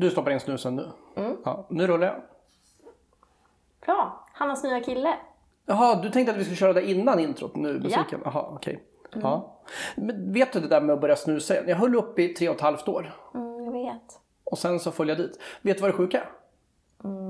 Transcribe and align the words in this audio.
Du 0.00 0.10
stoppar 0.10 0.30
in 0.30 0.40
snusen 0.40 0.76
nu? 0.76 0.90
Mm. 1.16 1.36
Ja, 1.44 1.66
nu 1.68 1.86
rullar 1.86 2.06
jag. 2.06 2.16
Bra! 3.80 4.26
Hannas 4.32 4.62
nya 4.62 4.80
kille. 4.80 5.14
Jaha, 5.66 6.02
du 6.02 6.10
tänkte 6.10 6.32
att 6.32 6.38
vi 6.38 6.44
skulle 6.44 6.56
köra 6.56 6.72
det 6.72 6.90
innan 6.90 7.20
introt 7.20 7.56
nu, 7.56 7.80
musiken? 7.80 8.20
Jaha, 8.24 8.46
okej. 8.50 8.82
Ja. 9.12 9.60
Men 9.96 10.32
vet 10.32 10.52
du 10.52 10.60
det 10.60 10.68
där 10.68 10.80
med 10.80 10.94
att 10.94 11.00
börja 11.00 11.16
snusa 11.16 11.54
igen? 11.54 11.68
Jag 11.68 11.76
höll 11.76 11.94
upp 11.94 12.18
i 12.18 12.34
tre 12.34 12.48
och 12.48 12.54
ett 12.54 12.60
halvt 12.60 12.88
år. 12.88 13.14
Mm, 13.34 13.64
jag 13.64 13.72
vet. 13.72 14.20
Och 14.44 14.58
sen 14.58 14.80
så 14.80 14.90
följde 14.90 15.14
jag 15.14 15.18
dit. 15.22 15.40
Vet 15.62 15.76
du 15.76 15.80
vad 15.80 15.90
det 15.90 15.96
sjuka 15.96 16.20
är? 16.20 16.30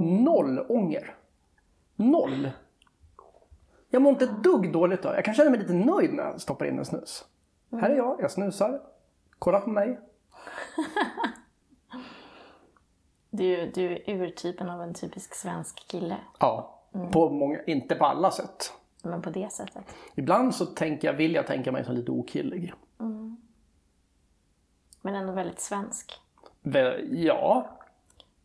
Noll 0.00 0.66
ånger. 0.68 1.14
Noll. 1.96 2.50
Jag 3.89 4.02
mår 4.02 4.12
inte 4.12 4.25
ett 4.25 4.43
dugg 4.43 4.73
dåligt 4.73 5.02
då. 5.02 5.09
Jag 5.09 5.25
kan 5.25 5.34
känna 5.34 5.50
mig 5.50 5.61
lite 5.61 5.73
nöjd 5.73 6.14
när 6.14 6.23
jag 6.23 6.41
stoppar 6.41 6.66
in 6.66 6.79
en 6.79 6.84
snus. 6.84 7.25
Här 7.80 7.91
är 7.91 7.96
jag, 7.96 8.21
jag 8.21 8.30
snusar. 8.30 8.80
Kolla 9.39 9.61
på 9.61 9.71
mig. 9.71 10.00
Du, 13.30 13.66
du 13.70 13.93
är 13.93 14.08
urtypen 14.11 14.70
av 14.70 14.82
en 14.82 14.94
typisk 14.94 15.34
svensk 15.34 15.88
kille. 15.88 16.16
Ja, 16.38 16.80
på 17.12 17.30
många, 17.30 17.62
inte 17.66 17.94
på 17.94 18.04
alla 18.07 18.30
sätt. 18.30 18.72
Men 19.02 19.22
på 19.22 19.30
det 19.30 19.52
sättet. 19.52 19.84
Ibland 20.14 20.54
så 20.54 20.66
tänker 20.66 21.08
jag, 21.08 21.14
vill 21.14 21.35
jag 21.35 21.46
tänka 21.46 21.72
mig 21.72 21.85
som 21.85 21.94
lite 21.94 22.11
okillig. 22.11 22.72
Men 25.02 25.14
ändå 25.14 25.32
väldigt 25.32 25.61
svensk. 25.61 26.21
Vä- 26.62 27.08
Ja, 27.11 27.71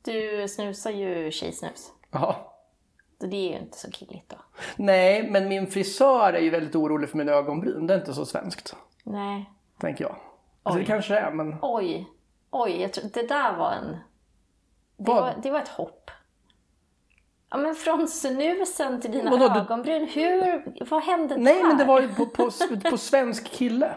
Du 0.02 0.48
snusar 0.48 0.92
ju 0.92 1.32
tjejsnus. 1.32 1.92
ja. 2.12 2.52
Så 3.22 3.28
det 3.28 3.36
är 3.38 3.50
ju 3.54 3.60
inte 3.60 3.78
så 3.78 3.92
killigt 3.92 4.30
då. 4.30 4.36
Nej, 4.76 5.32
men 5.32 5.48
min 5.48 5.68
frisör 5.68 6.34
är 6.34 6.40
ju 6.42 6.50
väldigt 6.50 6.76
orolig 6.76 7.10
för 7.10 7.18
mina 7.18 7.32
ögonbryn. 7.32 7.88
Det 7.88 7.94
är 7.94 7.98
inte 8.00 8.14
så 8.14 8.26
svenskt, 8.26 8.76
Nej. 9.04 9.50
tänker 9.78 10.04
jag. 10.04 10.16
Alltså, 10.64 10.80
det 10.80 10.86
kanske 10.86 11.16
är, 11.18 11.32
men... 11.32 11.56
Oj. 11.62 12.10
Oj, 12.52 12.82
jag 12.82 12.94
tror, 12.94 13.10
det 13.14 13.28
där 13.28 13.58
var 13.58 13.72
en... 13.72 13.98
Det 14.98 15.12
var, 15.12 15.34
det 15.44 15.52
var 15.52 15.60
ett 15.60 15.68
hopp. 15.68 16.12
Ja, 17.50 17.58
men 17.58 17.76
från 17.76 18.08
snusen 18.08 19.02
till 19.02 19.12
dina 19.12 19.32
Vadå, 19.32 19.48
du- 19.54 19.60
ögonbryn. 19.60 20.08
Hur... 20.08 20.64
Vad 20.90 21.04
hände 21.04 21.38
Nej, 21.38 21.54
där? 21.62 21.68
men 21.68 21.78
det 21.78 21.86
var 21.86 22.02
ju 22.02 22.08
på, 22.16 22.26
på, 22.26 22.50
på 22.90 22.98
svensk 22.98 23.46
kille. 23.52 23.96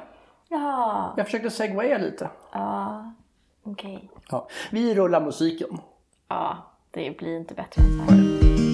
Ja. 0.48 1.14
Jag 1.16 1.26
försökte 1.26 1.50
segwaya 1.50 1.98
lite. 1.98 2.30
Ja. 2.52 3.12
Okej. 3.62 4.10
Ja. 4.30 4.48
Vi 4.70 4.94
rullar 4.94 5.20
musiken. 5.20 5.78
Ja, 6.28 6.56
det 6.91 7.19
blir 7.19 7.36
inte 7.36 7.54
bättre 7.54 7.82
än 7.82 8.06
så 8.06 8.12
här. 8.12 8.67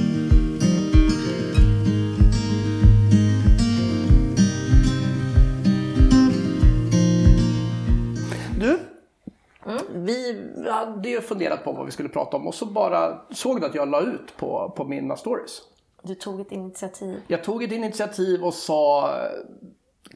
Vi 9.93 10.47
hade 10.71 11.09
ju 11.09 11.21
funderat 11.21 11.65
på 11.65 11.73
vad 11.73 11.87
vi 11.87 11.93
skulle 11.93 12.09
prata 12.09 12.37
om 12.37 12.47
och 12.47 12.55
så 12.55 12.67
bara 12.67 13.21
såg 13.31 13.61
du 13.61 13.67
att 13.67 13.75
jag 13.75 13.89
la 13.89 14.01
ut 14.01 14.37
på, 14.37 14.73
på 14.77 14.85
mina 14.85 15.17
stories. 15.17 15.63
Du 16.03 16.15
tog 16.15 16.41
ett 16.41 16.53
initiativ. 16.53 17.21
Jag 17.27 17.45
tog 17.45 17.63
ett 17.63 17.73
initiativ 17.73 18.45
och 18.45 18.55
sa 18.55 19.11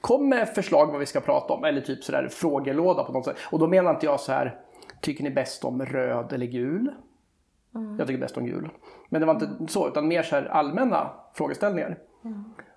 kom 0.00 0.28
med 0.28 0.48
förslag 0.48 0.86
vad 0.86 1.00
vi 1.00 1.06
ska 1.06 1.20
prata 1.20 1.54
om 1.54 1.64
eller 1.64 1.80
typ 1.80 2.04
sådär 2.04 2.28
frågelåda 2.30 3.04
på 3.04 3.12
något 3.12 3.24
sätt. 3.24 3.36
Och 3.50 3.58
då 3.58 3.66
menar 3.66 3.90
inte 3.90 4.06
jag 4.06 4.20
så 4.20 4.32
här 4.32 4.60
tycker 5.00 5.24
ni 5.24 5.30
bäst 5.30 5.64
om 5.64 5.86
röd 5.86 6.32
eller 6.32 6.46
gul? 6.46 6.92
Jag 7.98 8.06
tycker 8.06 8.20
bäst 8.20 8.36
om 8.36 8.46
gul. 8.46 8.68
Men 9.08 9.20
det 9.20 9.26
var 9.26 9.34
inte 9.34 9.72
så 9.72 9.88
utan 9.88 10.08
mer 10.08 10.22
så 10.22 10.36
här 10.36 10.44
allmänna 10.44 11.10
frågeställningar. 11.34 11.98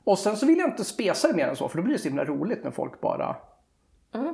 Och 0.03 0.19
sen 0.19 0.37
så 0.37 0.45
vill 0.45 0.57
jag 0.57 0.69
inte 0.69 0.83
spesa 0.83 1.27
det 1.27 1.33
mer 1.33 1.47
än 1.47 1.55
så 1.55 1.67
för 1.67 1.77
då 1.77 1.83
blir 1.83 1.93
det 1.93 1.99
så 2.01 2.07
himla 2.07 2.25
roligt 2.25 2.63
när 2.63 2.71
folk 2.71 3.01
bara 3.01 3.35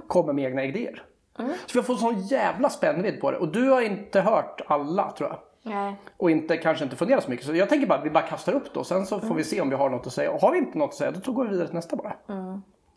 kommer 0.07 0.33
med 0.33 0.45
egna 0.45 0.63
idéer. 0.63 1.03
Så 1.37 1.73
vi 1.73 1.79
har 1.79 1.83
fått 1.83 1.99
sån 1.99 2.19
jävla 2.21 2.69
spännvidd 2.69 3.21
på 3.21 3.31
det 3.31 3.37
och 3.37 3.47
du 3.47 3.69
har 3.69 3.81
inte 3.81 4.21
hört 4.21 4.61
alla 4.67 5.11
tror 5.11 5.29
jag. 5.29 5.39
Nej. 5.61 5.95
Och 6.17 6.31
inte, 6.31 6.57
kanske 6.57 6.83
inte 6.83 6.95
funderat 6.95 7.23
så 7.23 7.29
mycket. 7.29 7.45
Så 7.45 7.55
jag 7.55 7.69
tänker 7.69 7.87
bara 7.87 7.99
att 7.99 8.05
vi 8.05 8.09
bara 8.09 8.27
kastar 8.27 8.53
upp 8.53 8.73
då. 8.73 8.83
Sen 8.83 9.05
så 9.05 9.19
får 9.19 9.35
vi 9.35 9.43
se 9.43 9.61
om 9.61 9.69
vi 9.69 9.75
har 9.75 9.89
något 9.89 10.07
att 10.07 10.13
säga. 10.13 10.31
Och 10.31 10.41
har 10.41 10.51
vi 10.51 10.57
inte 10.57 10.77
något 10.77 10.89
att 10.89 10.95
säga 10.95 11.11
då 11.11 11.31
går 11.31 11.43
vi 11.43 11.49
vidare 11.49 11.67
till 11.67 11.75
nästa 11.75 11.95
bara. 11.95 12.15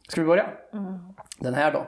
Ska 0.09 0.21
vi 0.21 0.27
börja? 0.27 0.51
Den 1.39 1.55
här 1.55 1.73
då. 1.73 1.87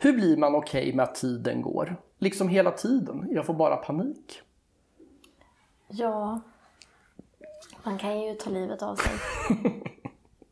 Hur 0.00 0.12
blir 0.12 0.36
man 0.36 0.54
okej 0.54 0.94
med 0.94 1.02
att 1.02 1.14
tiden 1.14 1.62
går? 1.62 1.96
Liksom 2.18 2.48
hela 2.48 2.70
tiden. 2.70 3.26
Jag 3.30 3.46
får 3.46 3.54
bara 3.54 3.76
panik. 3.76 4.42
Ja. 5.88 6.40
Man 7.84 7.98
kan 7.98 8.20
ju 8.20 8.34
ta 8.34 8.50
livet 8.50 8.82
av 8.82 8.96
sig. 8.96 9.12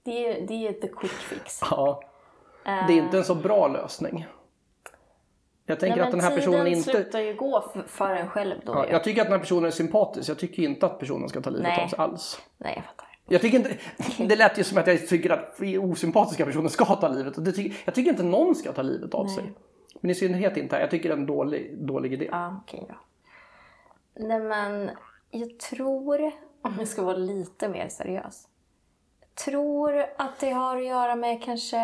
det, 0.03 0.27
är, 0.27 0.47
det 0.47 0.69
är 0.69 0.73
the 0.73 0.89
quick 0.89 1.12
fix. 1.12 1.61
Ja. 1.71 2.03
Det 2.65 2.71
är 2.71 2.97
inte 3.03 3.19
en 3.19 3.25
så 3.25 3.34
bra 3.34 3.69
lösning. 3.69 4.27
Jag 5.70 5.81
tänker 5.81 5.97
Nej, 5.97 6.04
att 6.04 6.10
den 6.10 6.20
här 6.20 6.36
personen 6.36 6.66
inte... 6.66 6.91
slutar 6.91 7.20
ju 7.20 7.34
gå 7.34 7.72
för, 7.86 8.14
en 8.14 8.28
själv 8.28 8.56
då. 8.64 8.72
Ja, 8.72 8.86
jag 8.91 9.04
tycker 9.04 9.20
att 9.20 9.26
den 9.26 9.32
här 9.32 9.41
personen 9.41 9.64
är 9.64 9.70
sympatisk. 9.70 10.31
Jag 10.31 10.38
tycker 10.38 10.62
inte 10.62 10.86
att 10.86 10.98
personen 10.98 11.28
ska 11.28 11.41
ta 11.41 11.50
livet 11.50 11.69
Nej. 11.69 11.84
av 11.84 11.88
sig 11.88 11.98
alls. 11.98 12.41
Nej, 12.58 12.72
jag 12.76 12.84
fattar. 12.84 13.06
Jag 13.28 13.41
tycker 13.41 13.58
inte, 13.58 13.76
det 14.28 14.36
lät 14.36 14.58
ju 14.58 14.64
som 14.64 14.78
att 14.78 14.86
jag 14.86 15.08
tycker 15.08 15.31
att 15.31 15.60
osympatiska 15.81 16.44
personer 16.44 16.69
ska 16.69 16.84
ta 16.84 17.08
livet. 17.08 17.36
Och 17.36 17.42
Det 17.42 17.53
tycker, 17.53 17.82
jag 17.84 17.94
tycker 17.94 18.10
inte 18.10 18.22
någon 18.22 18.54
ska 18.54 18.72
ta 18.72 18.82
livet 18.82 19.14
av 19.14 19.26
sig. 19.26 19.53
Men 20.00 20.10
i 20.10 20.14
synnerhet 20.14 20.56
inte 20.56 20.76
här. 20.76 20.82
Jag 20.82 20.91
tycker 20.91 21.08
det 21.08 21.14
är 21.14 21.19
en 21.19 21.26
dålig, 21.26 21.78
dålig 21.78 22.12
idé. 22.12 22.28
Ja, 22.31 22.60
okej 22.62 22.87
då. 22.88 22.94
Nej, 24.26 24.41
men 24.41 24.91
jag 25.31 25.58
tror, 25.58 26.32
om 26.62 26.75
jag 26.78 26.88
ska 26.88 27.02
vara 27.02 27.16
lite 27.16 27.69
mer 27.69 27.88
seriös. 27.88 28.48
Jag 29.20 29.44
tror 29.44 30.04
att 30.16 30.38
det 30.41 30.50
har 30.50 30.76
att 30.76 30.87
göra 30.87 31.16
med 31.16 31.42
kanske... 31.42 31.78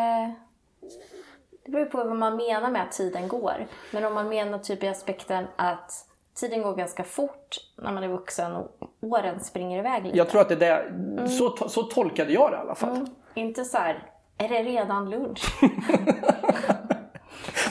Det 1.67 1.73
beror 1.73 1.87
på 1.87 1.99
vad 1.99 2.17
man 2.17 2.37
menar 2.37 2.71
med 2.71 2.83
att 2.83 2.93
tiden 2.93 3.29
går. 3.29 3.67
Men 3.91 4.05
om 4.05 4.15
man 4.15 4.29
menar 4.29 4.59
typ 4.59 4.83
i 4.83 4.89
aspekten 4.89 5.47
att 5.57 5.93
tiden 6.35 6.63
går 6.63 6.75
ganska 6.77 7.05
fort 7.05 7.57
när 7.77 7.93
man 7.93 8.05
är 8.05 8.09
vuxen 8.09 8.57
och 8.57 8.79
åren 9.01 9.41
springer 9.41 9.79
iväg 9.79 10.05
lite. 10.05 10.17
Jag 10.17 10.29
tror 10.29 10.41
att 10.41 10.49
det 10.49 10.67
är 10.67 10.91
det, 10.91 11.29
så, 11.29 11.69
så 11.69 11.83
tolkade 11.83 12.33
jag 12.33 12.51
det 12.51 12.57
i 12.57 12.61
alla 12.61 12.75
fall. 12.75 13.07
Inte 13.35 13.65
så 13.65 13.79
här, 13.79 14.03
är 14.39 14.49
det 14.49 14.63
redan 14.63 15.11
lunch? 15.11 15.59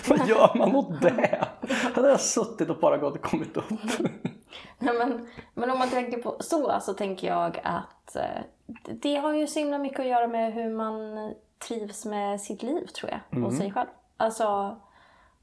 Vad 0.07 0.27
gör 0.27 0.57
man 0.57 0.75
åt 0.75 1.01
det? 1.01 1.47
Hade 1.95 2.09
jag 2.09 2.21
suttit 2.21 2.69
och 2.69 2.77
bara 2.77 2.97
gått 2.97 3.15
och 3.15 3.21
kommit 3.21 3.57
upp. 3.57 3.69
Nej, 4.79 4.93
men, 4.97 5.27
men 5.53 5.71
om 5.71 5.79
man 5.79 5.89
tänker 5.89 6.17
på 6.17 6.35
så, 6.39 6.79
så 6.81 6.93
tänker 6.93 7.27
jag 7.27 7.59
att 7.63 8.15
eh, 8.15 8.41
det 8.87 9.15
har 9.15 9.33
ju 9.33 9.47
så 9.47 9.59
himla 9.59 9.77
mycket 9.77 9.99
att 9.99 10.07
göra 10.07 10.27
med 10.27 10.53
hur 10.53 10.69
man 10.69 11.33
trivs 11.67 12.05
med 12.05 12.41
sitt 12.41 12.63
liv, 12.63 12.85
tror 12.85 13.11
jag, 13.11 13.45
och 13.45 13.53
sig 13.53 13.71
själv. 13.71 13.87
Alltså, 14.17 14.77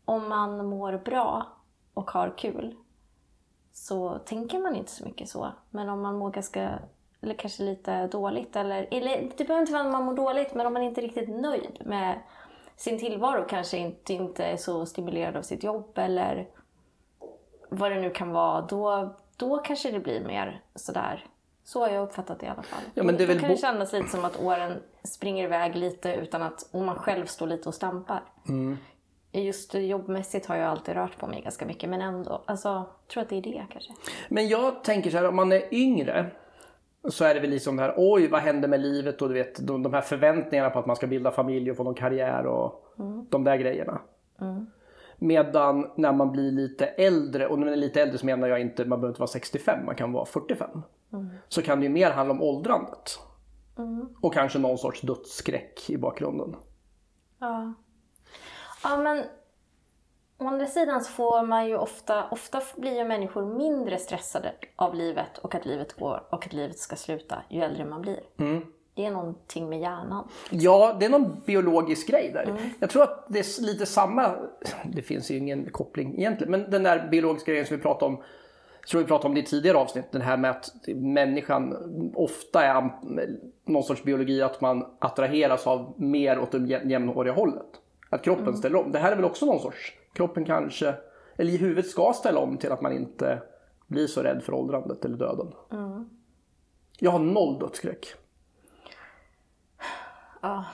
om 0.05 0.29
man 0.29 0.67
mår 0.67 1.03
bra 1.05 1.47
och 1.95 2.11
har 2.11 2.39
kul 2.39 2.77
så 3.73 4.19
tänker 4.19 4.59
man 4.59 4.77
inte 4.77 4.91
så 4.91 5.05
mycket 5.05 5.29
så. 5.29 5.53
Men 5.71 5.89
om 5.89 6.03
man 6.03 6.19
mår 6.19 6.31
ganska, 6.31 6.79
eller 7.21 7.35
kanske 7.35 7.63
lite 7.63 8.07
dåligt, 8.07 8.57
eller, 8.57 8.89
eller 8.91 9.31
det 9.37 9.45
behöver 9.45 9.61
inte 9.61 9.73
vara 9.73 9.85
att 9.85 9.93
man 9.93 10.05
mår 10.05 10.15
dåligt, 10.15 10.55
men 10.55 10.67
om 10.67 10.73
man 10.73 10.83
inte 10.83 11.01
är 11.01 11.03
riktigt 11.03 11.29
nöjd 11.29 11.83
med 11.85 12.21
sin 12.77 12.99
tillvaro, 12.99 13.45
kanske 13.49 13.79
inte, 13.79 14.13
inte 14.13 14.45
är 14.45 14.57
så 14.57 14.87
stimulerad 14.87 15.37
av 15.37 15.43
sitt 15.43 15.65
jobb 15.65 15.99
eller 15.99 16.49
vad 17.69 17.91
det 17.91 18.01
nu 18.01 18.11
kan 18.11 18.33
vara, 18.33 18.61
då, 18.61 19.15
då 19.37 19.59
kanske 19.59 19.91
det 19.91 20.01
blir 20.01 20.25
mer 20.25 20.63
sådär. 20.75 21.27
Så 21.65 21.81
har 21.81 21.89
jag 21.89 22.03
uppfattat 22.03 22.41
det 22.41 22.47
i 22.47 22.49
alla 22.49 22.63
fall. 22.63 22.83
Ja, 22.95 23.03
men 23.03 23.17
det 23.17 23.27
väl 23.27 23.41
kan 23.41 23.51
det 23.51 23.57
kännas 23.57 23.93
lite 23.93 24.09
som 24.09 24.25
att 24.25 24.41
åren 24.41 24.83
springer 25.05 25.45
iväg 25.45 25.77
lite 25.77 26.15
utan 26.15 26.43
att 26.43 26.69
och 26.71 26.83
man 26.83 26.97
själv 26.97 27.27
står 27.27 27.47
lite 27.47 27.69
och 27.69 27.75
stampar. 27.75 28.23
Mm. 28.49 28.79
Just 29.33 29.75
jobbmässigt 29.75 30.47
har 30.47 30.57
jag 30.57 30.69
alltid 30.69 30.95
rört 30.95 31.19
på 31.19 31.27
mig 31.27 31.41
ganska 31.43 31.67
mycket 31.67 31.91
men 31.91 32.03
ändå, 32.03 32.43
alltså, 32.47 32.69
jag 32.69 33.09
tror 33.09 33.23
att 33.23 33.29
det 33.29 33.37
är 33.37 33.43
det 33.43 33.67
kanske. 33.73 33.93
Men 34.29 34.49
jag 34.49 34.85
tänker 34.85 35.11
så 35.11 35.17
här, 35.17 35.29
om 35.29 35.37
man 35.37 35.53
är 35.53 35.75
yngre 35.75 36.31
så 37.09 37.25
är 37.25 37.35
det 37.35 37.41
väl 37.41 37.51
liksom 37.51 37.77
det 37.77 37.83
här, 37.83 37.95
oj 37.97 38.29
vad 38.29 38.41
händer 38.41 38.69
med 38.69 38.81
livet 38.81 39.23
och 39.23 39.29
du 39.29 39.35
vet 39.35 39.67
de, 39.67 39.83
de 39.83 39.95
här 39.95 40.01
förväntningarna 40.01 40.71
på 40.71 40.79
att 40.79 40.87
man 40.87 40.97
ska 40.97 41.07
bilda 41.07 41.31
familj 41.31 41.71
och 41.71 41.77
få 41.77 41.85
någon 41.85 41.95
karriär 41.95 42.47
och 42.47 42.95
de 43.29 43.45
där 43.45 43.57
grejerna. 43.57 44.01
Medan 45.23 45.91
när 45.97 46.13
man 46.13 46.33
blir 46.33 46.53
lite 46.53 46.87
äldre, 46.87 47.47
och 47.47 47.59
när 47.59 47.65
man 47.67 47.73
är 47.73 47.77
lite 47.77 48.03
äldre 48.03 48.19
så 48.19 48.27
menar 48.27 48.49
jag 48.49 48.61
inte, 48.61 48.85
man 48.85 49.01
behöver 49.01 49.13
inte 49.13 49.21
vara 49.21 49.29
65, 49.29 49.87
man 49.87 49.95
kan 49.95 50.13
vara 50.13 50.25
45. 50.25 50.83
Så 51.49 51.63
kan 51.63 51.81
det 51.81 51.87
ju 51.87 51.93
mer 51.93 52.11
handla 52.11 52.35
om 52.35 52.43
åldrandet. 52.43 53.19
Och 54.21 54.35
kanske 54.35 54.59
någon 54.59 54.79
sorts 54.79 55.01
dödsskräck 55.01 55.91
i 55.91 55.99
bakgrunden. 55.99 56.57
Ja. 57.39 57.73
Ja, 58.85 58.97
men 58.97 59.25
å 60.39 60.47
andra 60.47 60.67
sidan 60.67 61.01
så 61.01 61.13
får 61.13 61.47
man 61.47 61.69
ju 61.69 61.77
ofta, 61.77 62.29
ofta 62.31 62.61
blir 62.77 62.97
ju 62.99 63.05
människor 63.05 63.57
mindre 63.57 63.99
stressade 63.99 64.53
av 64.77 64.95
livet 64.95 65.39
och 65.39 65.55
att 65.55 65.67
livet 65.67 65.93
går 65.93 66.27
och 66.31 66.47
att 66.47 66.53
livet 66.53 66.79
ska 66.79 66.97
sluta 66.97 67.43
ju 67.49 67.63
äldre 67.63 67.85
man 67.85 68.03
blir. 68.03 68.21
Det 68.95 69.07
är 69.07 69.11
någonting 69.11 69.69
med 69.69 69.81
hjärnan. 69.81 70.29
Ja, 70.51 70.97
det 71.01 71.07
är 71.07 71.11
någon 71.11 71.41
biologisk 71.47 72.09
grej 72.09 72.31
där. 72.35 72.57
Jag 72.81 72.91
tror 72.91 73.03
att 73.03 73.25
det 73.29 73.39
är 73.39 73.63
lite 73.63 73.87
samma, 73.87 74.35
det 74.93 75.03
finns 75.03 75.31
ju 75.31 75.37
ingen 75.37 75.71
koppling 75.71 76.19
egentligen, 76.19 76.51
men 76.51 76.71
den 76.71 76.83
där 76.83 77.09
biologiska 77.09 77.51
grejen 77.51 77.67
som 77.67 77.77
vi 77.77 77.83
pratade 77.83 78.13
om, 78.13 78.23
tror 78.91 79.01
vi 79.01 79.07
pratade 79.07 79.29
om 79.29 79.35
det 79.35 79.41
i 79.41 79.45
tidigare 79.45 79.79
avsnitt, 79.79 80.13
den 80.13 80.23
här 80.23 80.37
med 80.37 80.51
att 80.51 80.71
människan 80.97 81.77
ofta 82.15 82.65
är 82.65 82.91
någon 83.65 83.83
sorts 83.83 84.03
biologi 84.03 84.43
att 84.43 84.61
man 84.61 84.87
attraheras 84.99 85.67
av 85.67 85.95
mer 85.97 86.39
åt 86.39 86.53
det 86.53 86.59
jäm- 86.59 86.91
jämnhåriga 86.91 87.35
hållet. 87.35 87.67
Att 88.11 88.23
kroppen 88.23 88.57
ställer 88.57 88.77
om. 88.79 88.93
Det 88.93 88.99
här 88.99 89.13
är 89.13 89.17
väl 89.17 89.25
också 89.25 89.47
någon 89.47 89.61
sorts, 89.61 89.93
kroppen 90.13 90.45
kanske, 90.45 90.95
eller 91.37 91.53
i 91.53 91.57
huvudet 91.57 91.87
ska 91.87 92.13
ställa 92.13 92.41
om 92.41 92.57
till 92.57 92.73
att 92.73 92.81
man 92.83 92.93
inte 92.93 93.43
blir 93.87 94.07
så 94.07 94.23
rädd 94.23 94.43
för 94.43 94.55
åldrandet 94.55 95.05
eller 95.05 95.17
döden. 95.17 95.53
Jag 96.99 97.11
har 97.11 97.19
noll 97.19 97.59
dödsskräck. 97.59 98.07
Ja, 100.43 100.65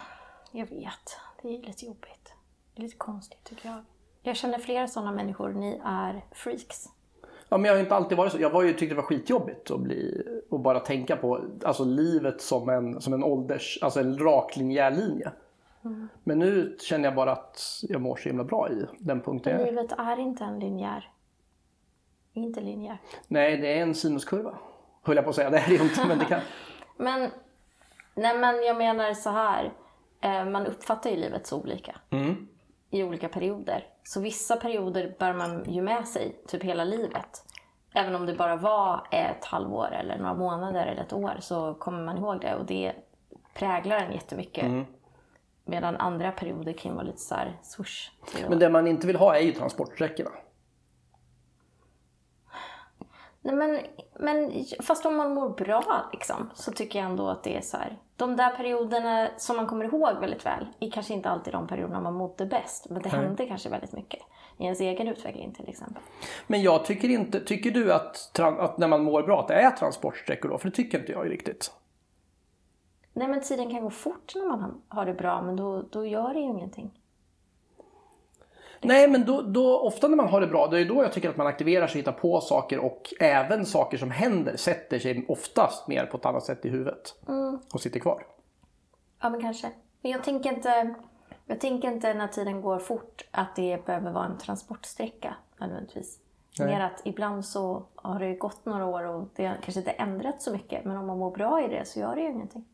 jag 0.52 0.66
vet. 0.66 1.16
Det 1.42 1.48
är 1.48 1.62
lite 1.62 1.86
jobbigt. 1.86 2.32
Det 2.74 2.80
är 2.80 2.82
lite 2.82 2.96
konstigt 2.96 3.44
tycker 3.44 3.68
jag. 3.68 3.84
Jag 4.22 4.36
känner 4.36 4.58
flera 4.58 4.88
sådana 4.88 5.12
människor. 5.12 5.52
Ni 5.52 5.80
är 5.84 6.24
freaks. 6.32 6.88
Ja, 7.48 7.58
men 7.58 7.64
jag 7.64 7.72
har 7.72 7.80
inte 7.80 7.94
alltid 7.94 8.18
varit 8.18 8.32
så. 8.32 8.40
Jag 8.40 8.50
var 8.50 8.62
ju, 8.62 8.72
tyckte 8.72 8.94
det 8.94 9.00
var 9.00 9.02
skitjobbigt 9.02 9.70
att 9.70 9.80
bli, 9.80 10.22
och 10.50 10.60
bara 10.60 10.80
tänka 10.80 11.16
på 11.16 11.40
alltså, 11.64 11.84
livet 11.84 12.40
som 12.40 12.68
en, 12.68 13.00
som 13.00 13.12
en 13.12 13.24
ålders, 13.24 13.78
alltså 13.82 14.00
en 14.00 14.18
rak 14.18 14.56
linjär 14.56 14.90
linje. 14.90 15.32
Men 16.24 16.38
nu 16.38 16.76
känner 16.80 17.04
jag 17.04 17.14
bara 17.14 17.32
att 17.32 17.60
jag 17.82 18.00
mår 18.00 18.16
så 18.16 18.28
himla 18.28 18.44
bra 18.44 18.70
i 18.70 18.86
den 18.98 19.20
punkten 19.20 19.52
jag 19.52 19.62
är. 19.62 19.66
Livet 19.66 19.92
är 19.92 20.18
inte 20.18 20.44
en 20.44 20.58
linjär. 20.58 21.12
Inte 22.32 22.60
linjär. 22.60 22.98
Nej, 23.28 23.56
det 23.56 23.78
är 23.78 23.82
en 23.82 23.94
sinuskurva. 23.94 24.58
Höll 25.02 25.16
jag 25.16 25.24
på 25.24 25.30
att 25.30 25.36
säga. 25.36 25.50
Det 25.50 25.58
är 25.58 25.68
det 25.68 25.74
inte, 25.74 26.06
men 26.06 26.18
det 26.18 26.24
kan... 26.24 26.40
Men, 26.96 27.30
nej 28.18 28.38
men 28.38 28.62
jag 28.62 28.76
menar 28.76 29.14
så 29.14 29.30
här. 29.30 29.72
Eh, 30.20 30.44
man 30.44 30.66
uppfattar 30.66 31.10
ju 31.10 31.16
livet 31.16 31.46
så 31.46 31.60
olika. 31.60 31.96
Mm. 32.10 32.48
I 32.90 33.02
olika 33.02 33.28
perioder. 33.28 33.86
Så 34.02 34.20
vissa 34.20 34.56
perioder 34.56 35.16
bär 35.18 35.32
man 35.32 35.64
ju 35.64 35.82
med 35.82 36.08
sig 36.08 36.42
typ 36.46 36.62
hela 36.62 36.84
livet. 36.84 37.44
Även 37.94 38.14
om 38.14 38.26
det 38.26 38.34
bara 38.34 38.56
var 38.56 39.06
ett 39.10 39.44
halvår 39.44 39.92
eller 39.92 40.18
några 40.18 40.34
månader 40.34 40.86
eller 40.86 41.02
ett 41.02 41.12
år 41.12 41.36
så 41.40 41.74
kommer 41.74 42.04
man 42.04 42.18
ihåg 42.18 42.40
det 42.40 42.54
och 42.54 42.66
det 42.66 42.92
präglar 43.54 43.96
en 43.96 44.12
jättemycket. 44.12 44.86
Medan 45.64 45.96
andra 45.96 46.32
perioder 46.32 46.72
kan 46.72 46.94
vara 46.94 47.04
lite 47.04 47.18
så 47.18 47.34
här 47.34 47.58
swoosh. 47.62 48.10
Men 48.48 48.58
det 48.58 48.68
man 48.68 48.86
inte 48.86 49.06
vill 49.06 49.16
ha 49.16 49.36
är 49.36 49.40
ju 49.40 49.52
transportsträckorna. 49.52 50.30
Nej, 53.40 53.54
men, 53.54 53.80
men 54.18 54.64
fast 54.82 55.06
om 55.06 55.16
man 55.16 55.34
mår 55.34 55.48
bra 55.48 56.08
liksom, 56.12 56.50
så 56.54 56.72
tycker 56.72 56.98
jag 56.98 57.10
ändå 57.10 57.28
att 57.28 57.44
det 57.44 57.56
är 57.56 57.60
så 57.60 57.76
här. 57.76 57.98
De 58.18 58.36
där 58.36 58.50
perioderna 58.50 59.28
som 59.36 59.56
man 59.56 59.66
kommer 59.66 59.84
ihåg 59.84 60.16
väldigt 60.20 60.46
väl 60.46 60.66
är 60.80 60.90
kanske 60.90 61.14
inte 61.14 61.30
alltid 61.30 61.52
de 61.54 61.66
perioderna 61.66 62.00
man 62.00 62.14
mådde 62.14 62.46
bäst. 62.46 62.86
Men 62.90 63.02
det 63.02 63.08
hände 63.08 63.46
kanske 63.46 63.68
väldigt 63.68 63.92
mycket 63.92 64.20
i 64.58 64.64
ens 64.64 64.80
egen 64.80 65.08
utveckling 65.08 65.52
till 65.52 65.68
exempel. 65.68 66.02
Men 66.46 66.62
jag 66.62 66.84
tycker 66.84 67.08
inte, 67.08 67.40
tycker 67.40 67.70
du 67.70 67.92
att, 67.92 68.38
att 68.40 68.78
när 68.78 68.88
man 68.88 69.04
mår 69.04 69.22
bra 69.22 69.40
att 69.40 69.48
det 69.48 69.54
är 69.54 69.70
transportsträckor 69.70 70.48
då? 70.48 70.58
För 70.58 70.68
det 70.70 70.76
tycker 70.76 70.98
inte 70.98 71.12
jag 71.12 71.30
riktigt. 71.30 71.72
Nej 73.12 73.28
men 73.28 73.40
tiden 73.40 73.70
kan 73.70 73.82
gå 73.82 73.90
fort 73.90 74.32
när 74.34 74.46
man 74.48 74.60
har- 74.60 74.74
har 74.96 75.06
det 75.06 75.14
bra 75.14 75.42
men 75.42 75.56
då, 75.56 75.82
då 75.90 76.06
gör 76.06 76.34
det 76.34 76.40
ju 76.40 76.46
ingenting. 76.46 76.97
Nej, 78.80 79.08
men 79.08 79.24
då, 79.24 79.42
då, 79.42 79.78
ofta 79.78 80.08
när 80.08 80.16
man 80.16 80.28
har 80.28 80.40
det 80.40 80.46
bra, 80.46 80.66
det 80.66 80.80
är 80.80 80.84
då 80.84 81.02
jag 81.02 81.12
tycker 81.12 81.30
att 81.30 81.36
man 81.36 81.46
aktiverar 81.46 81.86
sig, 81.86 82.00
hittar 82.00 82.12
på 82.12 82.40
saker 82.40 82.78
och 82.78 83.14
även 83.20 83.66
saker 83.66 83.98
som 83.98 84.10
händer 84.10 84.56
sätter 84.56 84.98
sig 84.98 85.24
oftast 85.28 85.88
mer 85.88 86.06
på 86.06 86.16
ett 86.16 86.26
annat 86.26 86.44
sätt 86.44 86.64
i 86.64 86.68
huvudet. 86.68 87.14
Och 87.72 87.80
sitter 87.80 88.00
kvar. 88.00 88.26
Ja 89.20 89.30
men 89.30 89.40
kanske. 89.40 89.70
Men 90.00 90.12
jag 90.12 90.24
tänker 90.24 90.52
inte, 90.52 90.94
jag 91.46 91.60
tänker 91.60 91.90
inte 91.90 92.14
när 92.14 92.28
tiden 92.28 92.60
går 92.60 92.78
fort 92.78 93.28
att 93.30 93.56
det 93.56 93.86
behöver 93.86 94.10
vara 94.10 94.26
en 94.26 94.38
transportsträcka 94.38 95.34
nödvändigtvis. 95.60 96.18
Nej. 96.58 96.68
Mer 96.68 96.80
att 96.80 97.00
ibland 97.04 97.44
så 97.44 97.82
har 97.94 98.20
det 98.20 98.34
gått 98.34 98.64
några 98.64 98.86
år 98.86 99.04
och 99.04 99.28
det 99.36 99.46
har 99.46 99.54
kanske 99.54 99.80
inte 99.80 99.90
ändrats 99.90 100.44
så 100.44 100.52
mycket. 100.52 100.84
Men 100.84 100.96
om 100.96 101.06
man 101.06 101.18
mår 101.18 101.30
bra 101.30 101.64
i 101.64 101.68
det 101.68 101.84
så 101.84 102.00
gör 102.00 102.14
det 102.14 102.20
ju 102.20 102.30
ingenting. 102.30 102.64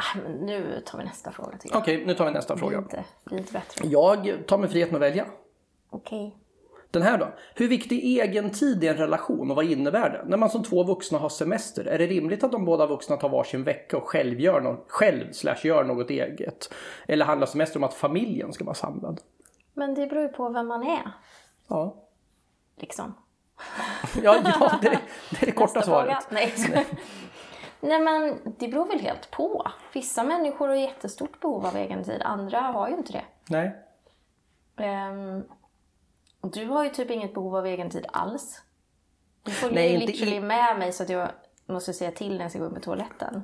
Ah, 0.00 0.18
nu 0.40 0.82
tar 0.86 0.98
vi 0.98 1.04
nästa 1.04 1.30
fråga 1.32 1.58
tycker 1.58 1.74
jag. 1.74 1.82
Okej, 1.82 2.06
nu 2.06 2.14
tar 2.14 2.24
vi 2.24 2.30
nästa 2.30 2.54
Det 2.54 2.60
blir 2.60 2.70
fråga. 2.70 2.78
inte, 2.82 3.04
blir 3.24 3.38
inte 3.38 3.52
bättre. 3.52 3.88
Jag 3.88 4.38
tar 4.46 4.58
mig 4.58 4.68
friheten 4.70 4.94
att 4.94 5.00
välja. 5.02 5.26
Okej. 5.90 6.36
Den 6.90 7.02
här 7.02 7.18
då. 7.18 7.28
Hur 7.54 7.68
viktig 7.68 8.04
är 8.18 8.24
egen 8.24 8.50
tid 8.50 8.84
i 8.84 8.86
en 8.88 8.96
relation 8.96 9.50
och 9.50 9.56
vad 9.56 9.64
innebär 9.64 10.10
det? 10.10 10.24
När 10.26 10.36
man 10.36 10.50
som 10.50 10.62
två 10.64 10.82
vuxna 10.84 11.18
har 11.18 11.28
semester, 11.28 11.84
är 11.84 11.98
det 11.98 12.06
rimligt 12.06 12.44
att 12.44 12.52
de 12.52 12.64
båda 12.64 12.86
vuxna 12.86 13.16
tar 13.16 13.28
varsin 13.28 13.64
vecka 13.64 13.96
och 13.96 14.08
själv 14.08 14.40
gör, 14.40 14.60
något, 14.60 14.84
själv 14.88 15.32
slash 15.32 15.56
gör 15.66 15.84
något 15.84 16.10
eget? 16.10 16.74
Eller 17.08 17.24
handlar 17.24 17.46
semester 17.46 17.78
om 17.78 17.84
att 17.84 17.94
familjen 17.94 18.52
ska 18.52 18.64
vara 18.64 18.74
samlad? 18.74 19.20
Men 19.74 19.94
det 19.94 20.06
beror 20.06 20.22
ju 20.22 20.28
på 20.28 20.48
vem 20.48 20.66
man 20.66 20.82
är. 20.82 21.12
Ja, 21.68 22.04
Liksom. 22.80 23.14
ja, 24.22 24.36
ja 24.44 24.78
det, 24.82 24.88
är, 24.88 24.98
det 25.30 25.42
är 25.42 25.46
det 25.46 25.52
korta 25.52 25.78
Nästa 25.78 25.82
svaret. 25.90 26.24
fråga. 26.24 26.40
Nej. 26.74 26.86
Nej 27.80 28.00
men 28.00 28.38
det 28.58 28.68
beror 28.68 28.86
väl 28.86 29.00
helt 29.00 29.30
på. 29.30 29.66
Vissa 29.94 30.22
människor 30.24 30.68
har 30.68 30.74
jättestort 30.74 31.40
behov 31.40 31.66
av 31.66 31.76
egen 31.76 32.04
tid, 32.04 32.22
andra 32.24 32.60
har 32.60 32.88
ju 32.88 32.94
inte 32.94 33.12
det. 33.12 33.24
Nej. 33.48 33.76
Och 36.40 36.50
du 36.50 36.66
har 36.66 36.84
ju 36.84 36.90
typ 36.90 37.10
inget 37.10 37.34
behov 37.34 37.56
av 37.56 37.66
egen 37.66 37.90
tid 37.90 38.06
alls. 38.12 38.62
Du 39.42 39.50
följer 39.50 39.74
Nej, 39.74 39.92
ju 39.92 39.98
literally 40.06 40.36
i- 40.36 40.40
med 40.40 40.78
mig 40.78 40.92
så 40.92 41.02
att 41.02 41.08
jag 41.08 41.28
måste 41.66 41.92
säga 41.92 42.10
till 42.10 42.34
när 42.36 42.44
jag 42.44 42.50
ska 42.50 42.58
gå 42.60 42.64
upp 42.66 42.74
på 42.74 42.80
toaletten. 42.80 43.42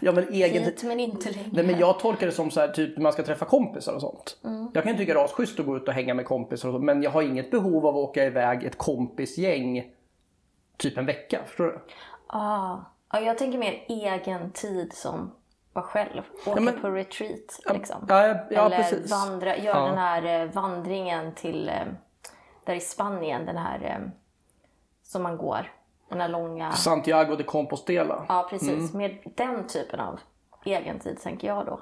Ja, 0.00 0.12
men 0.12 0.28
egen. 0.28 0.62
Hit 0.64 0.82
men 0.82 1.00
inte 1.00 1.30
längre. 1.30 1.50
Nej, 1.52 1.64
men 1.66 1.78
jag 1.78 1.98
tolkar 2.00 2.26
det 2.26 2.32
som 2.32 2.50
så 2.50 2.60
här, 2.60 2.68
typ 2.68 2.96
när 2.96 3.02
man 3.02 3.12
ska 3.12 3.22
träffa 3.22 3.44
kompisar 3.44 3.94
och 3.94 4.00
sånt. 4.00 4.36
Jag 4.74 4.84
kan 4.84 4.92
ju 4.92 4.98
tycka 4.98 5.14
det 5.14 5.20
är 5.20 5.24
asschysst 5.24 5.60
att 5.60 5.66
gå 5.66 5.76
ut 5.76 5.88
och 5.88 5.94
hänga 5.94 6.14
med 6.14 6.26
kompisar 6.26 6.68
och 6.68 6.74
så, 6.74 6.78
men 6.78 7.02
jag 7.02 7.10
har 7.10 7.22
inget 7.22 7.50
behov 7.50 7.86
av 7.86 7.96
att 7.96 8.08
åka 8.08 8.24
iväg 8.24 8.64
ett 8.64 8.78
kompisgäng 8.78 9.92
typ 10.76 10.98
en 10.98 11.06
vecka. 11.06 11.40
Förstår 11.46 11.64
du? 11.64 11.80
Ah. 12.26 12.76
Ja, 13.14 13.20
jag 13.20 13.38
tänker 13.38 13.58
mer 13.58 13.84
egen 13.88 14.50
tid 14.50 14.92
som 14.92 15.34
vara 15.72 15.84
själv. 15.84 16.22
Åka 16.46 16.60
men- 16.60 16.80
på 16.80 16.88
retreat 16.90 17.60
liksom. 17.72 18.06
Ja, 18.08 18.26
ja, 18.26 18.36
ja 18.50 18.66
Eller 18.66 18.76
precis. 18.76 19.10
vandra, 19.10 19.56
göra 19.56 19.78
Ja. 19.78 19.86
den 19.86 19.98
här 19.98 20.40
eh, 20.42 20.50
vandringen 20.50 21.34
till, 21.34 21.68
eh, 21.68 21.74
där 22.64 22.74
i 22.74 22.80
Spanien, 22.80 23.46
den 23.46 23.56
här 23.56 23.82
eh, 23.84 24.10
som 25.02 25.22
man 25.22 25.36
går. 25.36 25.72
Den 26.08 26.20
här 26.20 26.28
långa, 26.28 26.72
Santiago 26.72 27.36
de 27.36 27.44
Compostela. 27.44 28.24
ja 28.28 28.46
precis. 28.50 28.94
Mm. 28.94 28.98
Med 28.98 29.18
den 29.36 29.66
typen 29.66 30.00
av 30.00 30.20
egen 30.64 30.98
tid 30.98 31.20
tänker 31.22 31.48
jag 31.48 31.66
då. 31.66 31.80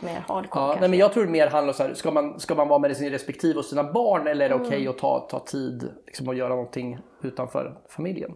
Mer 0.00 0.24
hardcore 0.28 0.64
Ja, 0.64 0.76
nej, 0.80 0.88
men 0.88 0.98
jag 0.98 1.12
tror 1.12 1.24
det 1.24 1.30
mer 1.30 1.46
handlar 1.46 1.72
om 1.72 1.74
så 1.76 1.82
här, 1.82 1.94
ska 1.94 2.10
man, 2.10 2.40
ska 2.40 2.54
man 2.54 2.68
vara 2.68 2.78
med 2.78 2.96
sin 2.96 3.10
respektive 3.10 3.58
och 3.58 3.64
sina 3.64 3.92
barn 3.92 4.26
eller 4.26 4.44
är 4.44 4.48
det 4.48 4.54
okej 4.54 4.88
att 4.88 4.98
ta, 4.98 5.20
ta 5.30 5.38
tid 5.40 5.90
liksom, 6.06 6.28
och 6.28 6.34
göra 6.34 6.48
någonting 6.48 6.98
utanför 7.22 7.76
familjen? 7.88 8.34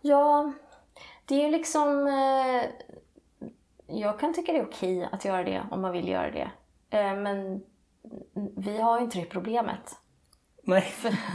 Ja, 0.00 0.52
det 1.32 1.42
är 1.42 1.46
ju 1.46 1.50
liksom... 1.52 2.06
Eh, 2.06 2.70
jag 3.86 4.18
kan 4.18 4.34
tycka 4.34 4.52
det 4.52 4.58
är 4.58 4.64
okej 4.66 5.08
att 5.12 5.24
göra 5.24 5.42
det 5.44 5.62
om 5.70 5.82
man 5.82 5.92
vill 5.92 6.08
göra 6.08 6.30
det. 6.30 6.50
Eh, 6.90 7.16
men 7.16 7.62
vi 8.56 8.80
har 8.80 8.98
ju 8.98 9.04
inte 9.04 9.18
det 9.18 9.24
problemet. 9.24 9.96
Nej. 10.62 10.84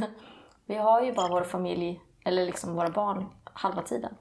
Vi 0.66 0.76
har 0.76 1.02
ju 1.02 1.14
bara 1.14 1.28
vår 1.28 1.44
familj, 1.44 2.02
eller 2.26 2.46
liksom 2.46 2.76
våra 2.76 2.90
barn, 2.90 3.26
halva 3.44 3.82
tiden. 3.82 4.14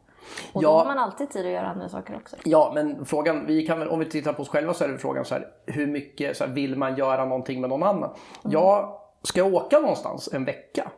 Och 0.52 0.62
Ja. 0.62 0.68
då 0.68 0.74
har 0.78 0.84
man 0.84 0.98
alltid 0.98 1.30
tid 1.30 1.46
att 1.46 1.52
göra 1.52 1.66
andra 1.66 1.88
saker 1.88 2.16
också. 2.16 2.36
Ja, 2.44 2.72
men 2.74 3.04
frågan, 3.06 3.46
vi 3.46 3.66
kan 3.66 3.88
om 3.88 3.98
vi 3.98 4.04
tittar 4.06 4.32
på 4.32 4.42
oss 4.42 4.48
själva 4.48 4.74
så 4.74 4.84
är 4.84 4.88
det 4.88 4.98
frågan 4.98 5.24
så 5.24 5.34
här, 5.34 5.48
hur 5.66 5.86
mycket 5.86 6.36
så 6.36 6.44
här, 6.46 6.52
vill 6.54 6.76
man 6.76 6.96
göra 6.96 7.24
någonting 7.24 7.60
med 7.60 7.70
någon 7.70 7.82
annan? 7.82 8.14
Jag 8.42 8.98
ska 9.22 9.44
åka 9.44 9.80
någonstans 9.80 10.28
en 10.32 10.44
vecka 10.44 10.90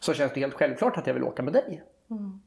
så 0.00 0.14
känns 0.14 0.32
det 0.32 0.40
helt 0.40 0.54
självklart 0.54 0.96
att 0.98 1.06
jag 1.06 1.14
vill 1.14 1.24
åka 1.24 1.42
med 1.42 1.52
dig. 1.52 1.82
Fan 2.08 2.42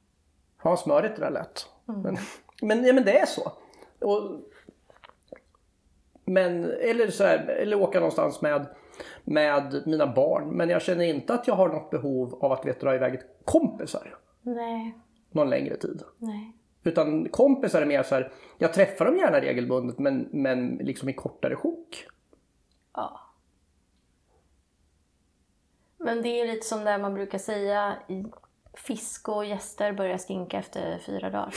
vad 0.70 0.80
smörigt 0.80 1.16
det 1.16 1.22
där 1.22 1.32
lät. 1.32 1.70
Men, 1.86 2.18
men, 2.62 2.86
ja, 2.86 2.94
men 2.94 3.06
det 3.06 3.20
är 3.20 3.26
så. 3.26 3.52
Och, 4.00 4.42
men, 6.26 6.64
eller, 6.64 7.10
så 7.10 7.24
här, 7.24 7.48
eller 7.48 7.82
åka 7.82 8.00
någonstans 8.00 8.42
med, 8.42 8.66
med 9.24 9.84
mina 9.86 10.08
barn. 10.08 10.50
Men 10.50 10.70
jag 10.70 10.82
känner 10.82 11.06
inte 11.06 11.34
att 11.34 11.48
jag 11.48 11.56
har 11.56 11.70
något 11.70 11.90
behov 11.90 12.38
av 12.42 12.52
att 12.52 12.66
vet, 12.66 12.80
dra 12.80 12.96
iväg 12.96 13.20
kompisar 13.46 14.18
Nej, 14.42 14.94
någon 15.32 15.50
längre 15.50 15.78
tid. 15.78 16.04
nej. 16.18 16.54
Utan 16.84 17.30
kompisar 17.30 17.82
är 17.82 17.86
mer 17.86 18.04
så 18.04 18.16
här, 18.16 18.32
jag 18.58 18.74
träffar 18.74 19.06
dem 19.06 19.18
gärna 19.18 19.42
regelbundet 19.42 20.00
men, 20.00 20.30
men 20.32 20.76
liksom 20.76 21.10
i 21.10 21.14
kortare 21.14 21.56
sjok. 21.56 22.08
Ja. 22.94 23.20
Men 25.98 26.22
det 26.22 26.42
är 26.42 26.48
lite 26.48 26.66
som 26.66 26.84
det 26.84 26.98
man 26.98 27.14
brukar 27.14 27.38
säga, 27.38 27.96
fisk 28.77 29.29
och 29.29 29.46
gäster 29.46 29.93
börjar 29.93 30.17
stinka 30.17 30.57
efter 30.57 30.98
fyra 30.98 31.29
dagar. 31.29 31.53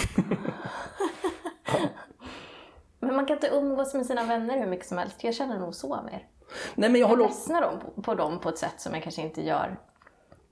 Men 3.01 3.17
man 3.17 3.27
kan 3.27 3.37
inte 3.37 3.49
umgås 3.49 3.95
med 3.95 4.07
sina 4.07 4.25
vänner 4.25 4.59
hur 4.59 4.67
mycket 4.67 4.87
som 4.87 4.99
helst. 4.99 5.25
Jag 5.25 5.35
känner 5.35 5.59
nog 5.59 5.75
så 5.75 6.03
mer. 6.03 6.27
Nej 6.75 6.91
men 6.91 7.01
jag 7.01 7.01
Jag 7.01 7.09
håller 7.09 7.25
ledsnar 7.25 7.61
dem 7.61 8.03
på, 8.03 8.15
dem 8.15 8.41
på 8.41 8.49
ett 8.49 8.59
sätt 8.59 8.81
som 8.81 8.95
jag 8.95 9.03
kanske 9.03 9.23
inte 9.23 9.43
gör 9.43 9.77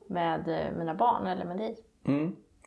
med 0.06 0.48
eh, 0.48 0.78
mina 0.78 0.94
barn 0.94 1.26
eller 1.26 1.44
med 1.44 1.56
dig. 1.56 1.76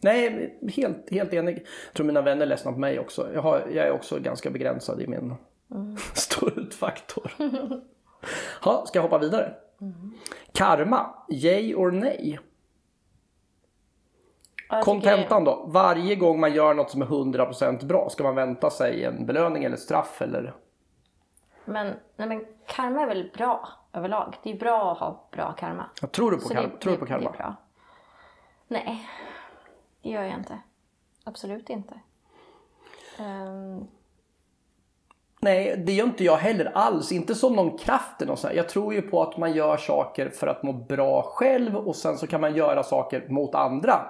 Nej, 0.02 0.60
helt, 0.76 1.12
helt 1.12 1.34
enig. 1.34 1.58
Jag 1.86 1.94
tror 1.94 2.06
mina 2.06 2.22
vänner 2.22 2.46
ledsnar 2.46 2.72
på 2.72 2.80
mig 2.80 3.00
också. 3.00 3.34
Jag, 3.34 3.42
har, 3.42 3.68
jag 3.74 3.88
är 3.88 3.92
också 3.92 4.20
ganska 4.20 4.50
begränsad 4.50 5.02
i 5.02 5.08
min 5.08 5.36
stå 6.14 6.48
ut-faktor. 6.50 7.32
Ha, 8.62 8.86
ska 8.86 8.98
jag 8.98 9.04
hoppa 9.04 9.18
vidare? 9.18 9.54
Karma, 10.52 11.16
yay 11.30 11.76
or 11.76 11.92
nej? 11.92 12.40
Kontentan 14.84 15.44
då, 15.44 15.64
varje 15.68 16.16
gång 16.16 16.40
man 16.40 16.54
gör 16.54 16.74
något 16.74 16.92
som 16.92 17.02
är 17.02 17.06
100% 17.06 17.86
bra, 17.86 18.10
ska 18.10 18.24
man 18.24 18.36
vänta 18.36 18.70
sig 18.70 19.06
en 19.06 19.26
belöning 19.26 19.64
eller 19.64 19.78
straff 19.78 20.22
eller? 20.22 20.54
Men, 21.66 21.94
nej, 22.16 22.28
men 22.28 22.46
karma 22.68 23.02
är 23.02 23.08
väl 23.08 23.32
bra? 23.38 23.68
överlag. 23.94 24.38
Det 24.44 24.52
är 24.52 24.58
bra 24.58 24.92
att 24.92 24.98
ha 24.98 25.28
bra 25.32 25.52
karma. 25.54 25.86
Jag 26.02 26.12
tror 26.12 26.32
du 26.32 26.38
på, 26.38 26.50
karma? 26.50 26.62
det, 26.62 26.78
tror 26.78 26.94
du 26.94 27.00
på 27.00 27.06
det, 27.06 27.12
det 27.12 27.16
är 27.16 27.20
karma? 27.20 27.32
bra. 27.32 27.56
Nej, 28.68 29.08
det 30.02 30.10
gör 30.10 30.24
jag 30.24 30.34
inte. 30.34 30.60
Absolut 31.24 31.70
inte. 31.70 32.00
Ehm, 33.20 33.88
Nej, 35.44 35.84
det 35.86 35.94
gör 35.94 36.06
inte 36.06 36.24
jag 36.24 36.38
heller 36.38 36.72
alls. 36.74 37.12
Inte 37.12 37.36
som 37.36 37.56
någon 37.56 37.78
kraft 37.78 38.22
eller 38.22 38.32
något 38.32 38.40
sånt. 38.40 38.54
Jag 38.54 38.70
tror 38.70 38.94
ju 38.94 39.02
på 39.02 39.22
att 39.22 39.38
man 39.38 39.54
gör 39.54 39.78
saker 39.78 40.30
för 40.30 40.48
att 40.48 40.64
må 40.64 40.74
bra 40.74 41.22
själv 41.22 41.76
och 41.76 41.96
sen 41.96 42.18
så 42.18 42.28
kan 42.28 42.42
man 42.42 42.56
göra 42.56 42.84
saker 42.84 43.28
mot 43.30 43.56
andra 43.56 44.10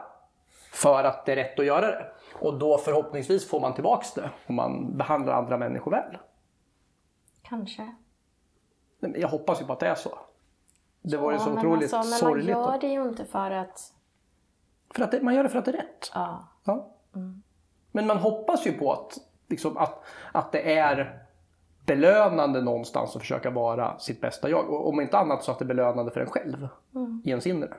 för 0.71 1.03
att 1.03 1.25
det 1.25 1.31
är 1.31 1.35
rätt 1.35 1.59
att 1.59 1.65
göra 1.65 1.87
det. 1.87 2.05
Och 2.39 2.59
då 2.59 2.77
förhoppningsvis 2.77 3.49
får 3.49 3.59
man 3.59 3.73
tillbaks 3.73 4.13
det 4.13 4.29
om 4.47 4.55
man 4.55 4.97
behandlar 4.97 5.33
andra 5.33 5.57
människor 5.57 5.91
väl. 5.91 6.17
kanske. 7.41 7.95
Men 8.99 9.15
Jag 9.19 9.27
hoppas 9.27 9.61
ju 9.61 9.65
på 9.65 9.73
att 9.73 9.79
det 9.79 9.87
är 9.87 9.95
så. 9.95 10.19
Det 11.01 11.17
var 11.17 11.31
ju 11.31 11.39
så 11.39 11.49
men 11.49 11.57
otroligt 11.57 11.93
alltså, 11.93 12.09
men 12.09 12.19
sorgligt. 12.19 12.55
man 12.55 12.63
då. 12.63 12.71
gör 12.71 12.79
det 12.79 12.87
ju 12.87 13.03
inte 13.09 13.25
för 13.25 13.51
att... 13.51 13.93
För 14.95 15.03
att 15.03 15.11
det, 15.11 15.21
man 15.21 15.35
gör 15.35 15.43
det 15.43 15.49
för 15.49 15.59
att 15.59 15.65
det 15.65 15.71
är 15.71 15.77
rätt. 15.77 16.11
Ja, 16.13 16.47
Ja. 16.63 16.87
Men 17.91 18.07
man 18.07 18.17
hoppas 18.17 18.67
ju 18.67 18.71
på 18.71 18.93
att, 18.93 19.17
liksom, 19.47 19.77
att, 19.77 20.03
att 20.31 20.51
det 20.51 20.77
är 20.77 21.25
belönande 21.85 22.61
någonstans 22.61 23.15
att 23.15 23.21
försöka 23.21 23.49
vara 23.49 23.99
sitt 23.99 24.21
bästa 24.21 24.49
jag. 24.49 24.69
Och 24.69 24.89
om 24.89 25.01
inte 25.01 25.17
annat 25.17 25.43
så 25.43 25.51
att 25.51 25.59
det 25.59 25.65
är 25.65 25.67
belönande 25.67 26.11
för 26.11 26.21
en 26.21 26.27
själv 26.29 26.67
i 27.23 27.29
ens 27.29 27.47
inre. 27.47 27.73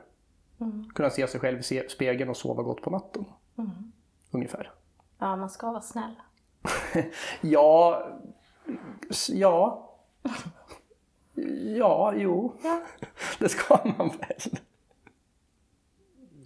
Kunna 0.95 1.11
se 1.11 1.27
sig 1.27 1.41
själv 1.41 1.59
i 1.59 1.89
spegeln 1.89 2.31
och 2.31 2.37
sova 2.37 2.63
gott 2.63 2.83
på 2.83 2.91
natten. 2.91 3.25
Ungefär. 4.31 4.73
ja, 5.19 5.37
man 5.37 5.51
ska 5.51 5.71
vara 5.71 5.83
snäll. 5.83 6.15
Ja, 7.41 8.03
ja. 9.29 9.89
Ja, 11.77 12.13
jo. 12.17 12.55
Ja. 12.63 12.81
Det 13.39 13.49
ska 13.49 13.79
man 13.85 14.09
väl. 14.09 14.59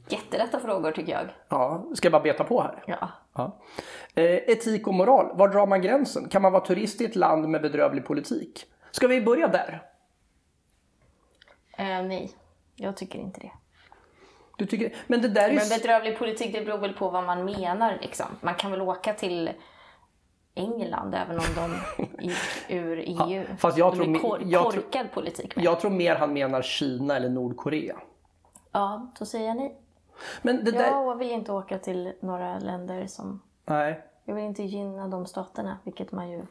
Jättelätta 0.08 0.60
frågor 0.60 0.92
tycker 0.92 1.12
jag. 1.12 1.28
Ja, 1.48 1.86
ska 1.94 2.06
jag 2.06 2.12
bara 2.12 2.22
beta 2.22 2.44
på 2.44 2.62
här? 2.62 2.84
Ja. 2.86 3.08
Ja. 3.34 3.56
Eh, 4.14 4.24
etik 4.24 4.86
och 4.86 4.94
moral, 4.94 5.36
var 5.36 5.48
drar 5.48 5.66
man 5.66 5.82
gränsen? 5.82 6.28
Kan 6.28 6.42
man 6.42 6.52
vara 6.52 6.64
turist 6.64 7.00
i 7.00 7.04
ett 7.04 7.16
land 7.16 7.48
med 7.48 7.62
bedrövlig 7.62 8.04
politik? 8.06 8.66
Ska 8.90 9.06
vi 9.08 9.20
börja 9.20 9.48
där? 9.48 9.82
Eh, 11.78 12.02
nej, 12.02 12.30
jag 12.76 12.96
tycker 12.96 13.18
inte 13.18 13.40
det. 13.40 13.52
Du 14.56 14.66
tycker, 14.66 14.94
men 15.06 15.22
det 15.22 15.28
där 15.28 15.48
är. 15.48 15.54
Men 15.54 15.68
bedrövlig 15.68 16.18
politik, 16.18 16.52
det 16.52 16.64
beror 16.64 16.78
väl 16.78 16.92
på 16.92 17.10
vad 17.10 17.24
man 17.24 17.44
menar. 17.44 17.98
Liksom. 18.02 18.26
Man 18.40 18.54
kan 18.54 18.70
väl 18.70 18.82
åka 18.82 19.12
till 19.12 19.50
England 20.54 21.14
även 21.14 21.38
om 21.38 21.44
de 21.56 21.80
gick 22.24 22.36
ur 22.68 23.04
EU. 23.28 23.44
fast 23.58 23.78
jag 23.78 23.94
tror 23.94 24.18
kor- 24.18 24.40
jag 24.44 24.72
tror- 24.72 24.82
korkad 24.82 25.12
politik. 25.12 25.56
Med. 25.56 25.64
Jag 25.64 25.80
tror 25.80 25.90
mer 25.90 26.14
han 26.16 26.32
menar 26.32 26.62
Kina 26.62 27.16
eller 27.16 27.28
Nordkorea. 27.28 27.96
Ja, 28.72 29.12
då 29.18 29.24
säger 29.24 29.46
jag 29.46 29.56
nej. 29.56 29.76
Men 30.42 30.64
det 30.64 30.70
där... 30.70 30.86
Jag 30.90 31.16
vill 31.18 31.30
inte 31.30 31.52
åka 31.52 31.78
till 31.78 32.12
några 32.20 32.58
länder 32.58 33.06
som... 33.06 33.42
Nej. 33.64 34.02
Jag 34.24 34.34
vill 34.34 34.44
inte 34.44 34.62
gynna 34.62 35.08
de 35.08 35.26
staterna, 35.26 35.78
vilket 35.84 36.12
man 36.12 36.30
ju 36.30 36.42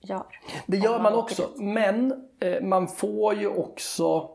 gör. 0.00 0.26
Det 0.66 0.76
gör 0.76 1.00
man 1.02 1.12
åker 1.14 1.20
också. 1.44 1.62
Men 1.62 2.28
eh, 2.40 2.62
man 2.62 2.88
får 2.88 3.34
ju 3.34 3.48
också 3.48 4.30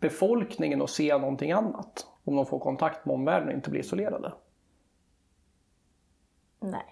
befolkningen 0.00 0.82
att 0.82 0.90
se 0.90 1.18
någonting 1.18 1.52
annat. 1.52 2.06
Om 2.24 2.36
de 2.36 2.46
får 2.46 2.58
kontakt 2.58 3.06
med 3.06 3.14
omvärlden 3.14 3.48
och 3.48 3.54
inte 3.54 3.70
blir 3.70 3.80
isolerade. 3.80 4.32
Nej. 6.60 6.86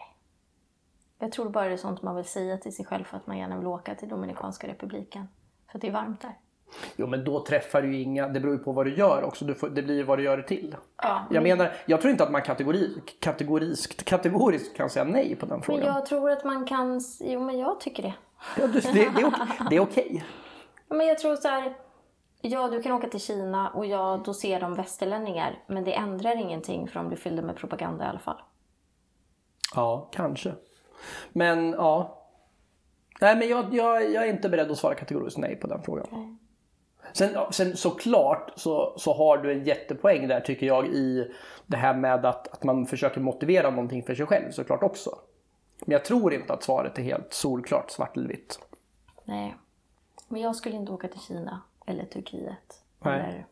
Jag 1.19 1.33
tror 1.33 1.49
bara 1.51 1.65
det 1.69 1.73
är 1.73 1.77
sånt 1.77 2.03
man 2.03 2.17
vill 2.17 2.25
säga 2.25 2.59
till 2.59 2.75
sig 2.77 2.85
själv 2.85 3.05
för 3.05 3.17
att 3.17 3.27
man 3.27 3.39
gärna 3.39 3.59
vill 3.59 3.67
åka 3.67 3.95
till 3.95 4.09
Dominikanska 4.09 4.69
republiken. 4.69 5.29
För 5.71 5.79
att 5.79 5.83
det 5.83 5.89
är 5.89 5.93
varmt 5.93 6.21
där. 6.21 6.39
Jo 6.97 7.07
men 7.07 7.25
då 7.25 7.45
träffar 7.45 7.83
du 7.83 7.95
ju 7.97 8.03
inga, 8.03 8.29
det 8.29 8.41
beror 8.41 8.55
ju 8.55 8.59
på 8.59 8.73
vad 8.73 8.87
du 8.87 8.95
gör 8.97 9.23
också. 9.23 9.45
Du 9.45 9.55
får, 9.55 9.69
det 9.69 9.83
blir 9.83 9.95
ju 9.95 10.03
vad 10.03 10.19
du 10.19 10.25
gör 10.25 10.37
det 10.37 10.43
till. 10.43 10.77
Ja, 11.03 11.25
Jag 11.31 11.43
menar, 11.43 11.73
jag 11.87 12.01
tror 12.01 12.11
inte 12.11 12.25
att 12.25 12.31
man 12.33 12.43
kategori, 12.43 13.03
kategoriskt, 13.21 14.05
kategoriskt 14.05 14.77
kan 14.77 14.91
säga 14.91 15.05
nej 15.05 15.37
på 15.37 15.47
den 15.47 15.57
Men 15.57 15.63
frågan. 15.63 15.87
jag 15.87 16.07
tror 16.07 16.31
att 16.31 16.45
man 16.45 16.67
kan... 16.67 17.01
Jo, 17.21 17.41
men 17.41 17.59
jag 17.59 17.81
tycker 17.81 18.03
det. 18.03 18.15
Ja, 18.61 18.67
det, 18.67 18.81
det 18.93 19.03
är 19.03 19.27
okej. 19.27 19.33
Det 19.71 19.77
är 19.77 19.81
okej. 19.81 20.25
Ja, 20.89 20.95
Men 20.97 21.07
jag 21.07 21.19
tror 21.19 21.37
så 21.37 21.49
här... 21.49 21.75
Ja, 22.47 22.69
du 22.69 22.83
kan 22.83 22.93
åka 22.93 23.09
till 23.09 23.21
Kina 23.21 23.71
och 23.71 23.87
ja, 23.87 24.23
då 24.25 24.35
ser 24.35 24.61
de 24.61 24.75
västerlänningar. 24.75 25.63
Men 25.67 25.85
det 25.85 25.95
ändrar 25.95 26.37
ingenting 26.37 26.89
för 26.89 26.95
de 26.95 27.09
blir 27.09 27.19
fyllda 27.19 27.43
med 27.43 27.57
propaganda 27.57 28.05
i 28.05 28.09
alla 28.09 28.19
fall. 28.19 28.43
Ja, 29.75 30.09
kanske. 30.13 30.55
Men 31.33 31.71
ja. 31.73 32.23
Nej, 33.21 33.37
men 33.37 33.49
jag, 33.49 33.75
jag, 33.75 34.13
jag 34.13 34.25
är 34.25 34.33
inte 34.33 34.49
beredd 34.49 34.71
att 34.71 34.79
svara 34.79 34.95
kategoriskt 34.95 35.39
nej 35.39 35.57
på 35.57 35.67
den 35.67 35.83
frågan. 35.83 36.07
Nej. 36.11 36.37
Sen, 37.13 37.53
sen 37.53 37.77
såklart 37.77 38.53
så, 38.57 38.95
så 38.99 39.15
har 39.15 39.39
du 39.39 39.53
en 39.53 39.65
jättepoäng 39.65 40.29
där 40.29 40.41
tycker 40.41 40.67
jag 40.67 40.87
i 40.87 41.35
det 41.67 41.77
här 41.77 41.95
med 41.95 42.25
att, 42.27 42.49
att 42.49 42.65
man 42.65 42.87
försöker 42.87 43.21
motivera 43.21 43.71
någonting 43.71 44.03
för 44.03 44.15
sig 44.15 44.27
själv 44.27 44.51
såklart 44.51 44.83
också. 44.83 45.19
Men 45.81 45.93
jag 45.93 46.05
tror 46.05 46.35
inte 46.35 46.53
att 46.53 46.63
svaret 46.63 46.99
är 46.99 47.03
helt 47.03 47.33
solklart 47.33 47.91
svart 47.91 48.17
eller 48.17 48.29
vitt. 48.29 48.59
Nej. 49.25 49.55
Men 50.29 50.41
jag 50.41 50.57
skulle 50.57 50.77
inte 50.77 50.93
åka 50.93 51.09
till 51.09 51.21
Kina 51.21 51.63
eller 51.87 52.05
Turkiet. 52.05 52.83
Nej. 52.99 53.21
Eller... 53.21 53.47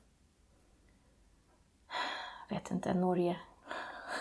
Jag 2.48 2.56
vet 2.56 2.70
inte, 2.70 2.94
Norge. 2.94 3.36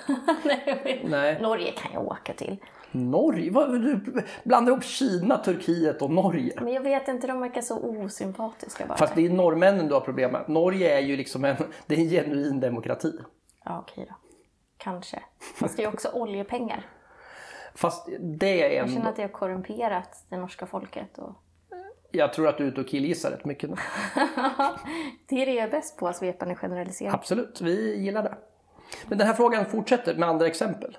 Nej, 0.46 0.64
jag. 0.66 1.10
Nej. 1.10 1.42
Norge 1.42 1.72
kan 1.72 1.94
jag 1.94 2.08
åka 2.08 2.34
till. 2.34 2.58
Norge? 2.92 3.52
Vad, 3.52 3.82
du 3.82 4.24
blandar 4.44 4.72
ihop 4.72 4.84
Kina, 4.84 5.38
Turkiet 5.38 6.02
och 6.02 6.12
Norge. 6.12 6.54
Men 6.62 6.74
jag 6.74 6.82
vet 6.82 7.08
inte, 7.08 7.28
de 7.28 7.40
verkar 7.40 7.62
så 7.62 7.80
osympatiska 7.80 8.86
bara. 8.86 8.98
Fast 8.98 9.16
det 9.16 9.26
är 9.26 9.30
norrmännen 9.30 9.88
du 9.88 9.94
har 9.94 10.02
problem 10.02 10.32
med. 10.32 10.50
Norge 10.50 10.98
är 10.98 11.02
ju 11.02 11.18
liksom 11.18 11.46
en, 11.46 11.56
det 11.86 11.96
är 11.96 12.00
en 12.00 12.10
genuin 12.10 12.60
demokrati. 12.60 13.14
Ja, 13.64 13.80
okej 13.80 14.06
då. 14.10 14.16
Kanske. 14.78 15.24
Fast 15.56 15.78
det 15.78 15.84
är 15.84 15.88
också 15.88 16.10
oljepengar. 16.14 16.86
Fast 17.76 18.10
det 18.20 18.64
är 18.64 18.76
Jag 18.76 18.88
en... 18.88 18.94
känner 18.94 19.10
att 19.10 19.16
det 19.16 19.22
har 19.22 19.30
korrumperat 19.30 20.26
det 20.30 20.38
norska 20.38 20.66
folket. 20.66 21.18
Och... 21.18 21.36
Jag 22.12 22.34
tror 22.34 22.48
att 22.48 22.58
du 22.58 22.64
är 22.64 22.68
ute 22.68 22.82
och 22.82 22.88
killgissar 22.88 23.32
rätt 23.32 23.46
mycket 23.46 23.70
nu. 23.70 23.76
Det 25.28 25.42
är 25.42 25.46
det 25.46 25.54
jag 25.54 25.64
är 25.64 25.72
bäst 25.72 25.98
på, 25.98 26.14
svepande 26.14 26.56
generalisering. 26.56 27.14
Absolut, 27.14 27.62
vi 27.62 27.98
gillar 27.98 28.24
det. 28.24 28.38
Men 29.08 29.18
den 29.18 29.28
här 29.28 29.34
frågan 29.34 29.66
fortsätter 29.66 30.16
med 30.16 30.30
andra 30.30 30.48
exempel. 30.48 30.98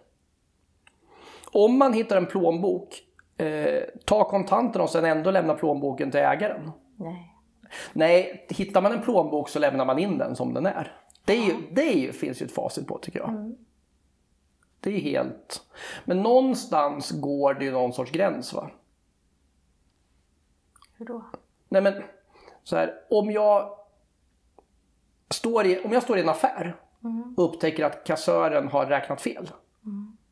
Om 1.53 1.79
man 1.79 1.93
hittar 1.93 2.17
en 2.17 2.27
plånbok, 2.27 3.03
eh, 3.37 3.83
ta 4.05 4.25
kontanterna 4.25 4.85
och 4.85 4.91
sen 4.91 5.05
ändå 5.05 5.31
lämna 5.31 5.55
plånboken 5.55 6.11
till 6.11 6.21
ägaren. 6.21 6.71
Nej. 6.97 7.29
Nej, 7.93 8.47
hittar 8.49 8.83
man 8.83 8.93
en 8.93 9.03
plånbok 9.03 9.49
så 9.49 9.59
lämnar 9.59 9.85
man 9.85 9.99
in 9.99 10.19
den 10.19 10.37
som 10.37 10.55
den 10.55 10.67
är. 10.67 10.97
Det, 11.25 11.33
är 11.33 11.43
ju, 11.43 11.55
det 11.71 12.17
finns 12.17 12.43
ju 12.43 12.47
ett 12.47 12.55
facit 12.55 12.87
på 12.87 12.99
tycker 12.99 13.19
jag. 13.19 13.55
Det 14.81 14.91
är 14.91 15.01
helt... 15.01 15.63
Men 16.05 16.23
någonstans 16.23 17.11
går 17.11 17.55
det 17.55 17.65
ju 17.65 17.71
någon 17.71 17.93
sorts 17.93 18.11
gräns 18.11 18.53
va? 18.53 18.71
Hur 21.03 21.07
då? 21.07 21.25
Nej 21.69 21.83
men, 21.83 22.03
så 22.63 22.77
här, 22.77 22.95
om 23.11 23.31
jag 23.31 23.79
står 25.31 25.67
i, 25.67 25.85
om 25.85 25.93
jag 25.93 26.03
står 26.03 26.19
i 26.19 26.21
en 26.21 26.29
affär 26.29 26.77
och 27.37 27.45
upptäcker 27.45 27.85
att 27.85 28.05
kassören 28.05 28.69
har 28.69 28.87
räknat 28.87 29.21
fel. 29.21 29.51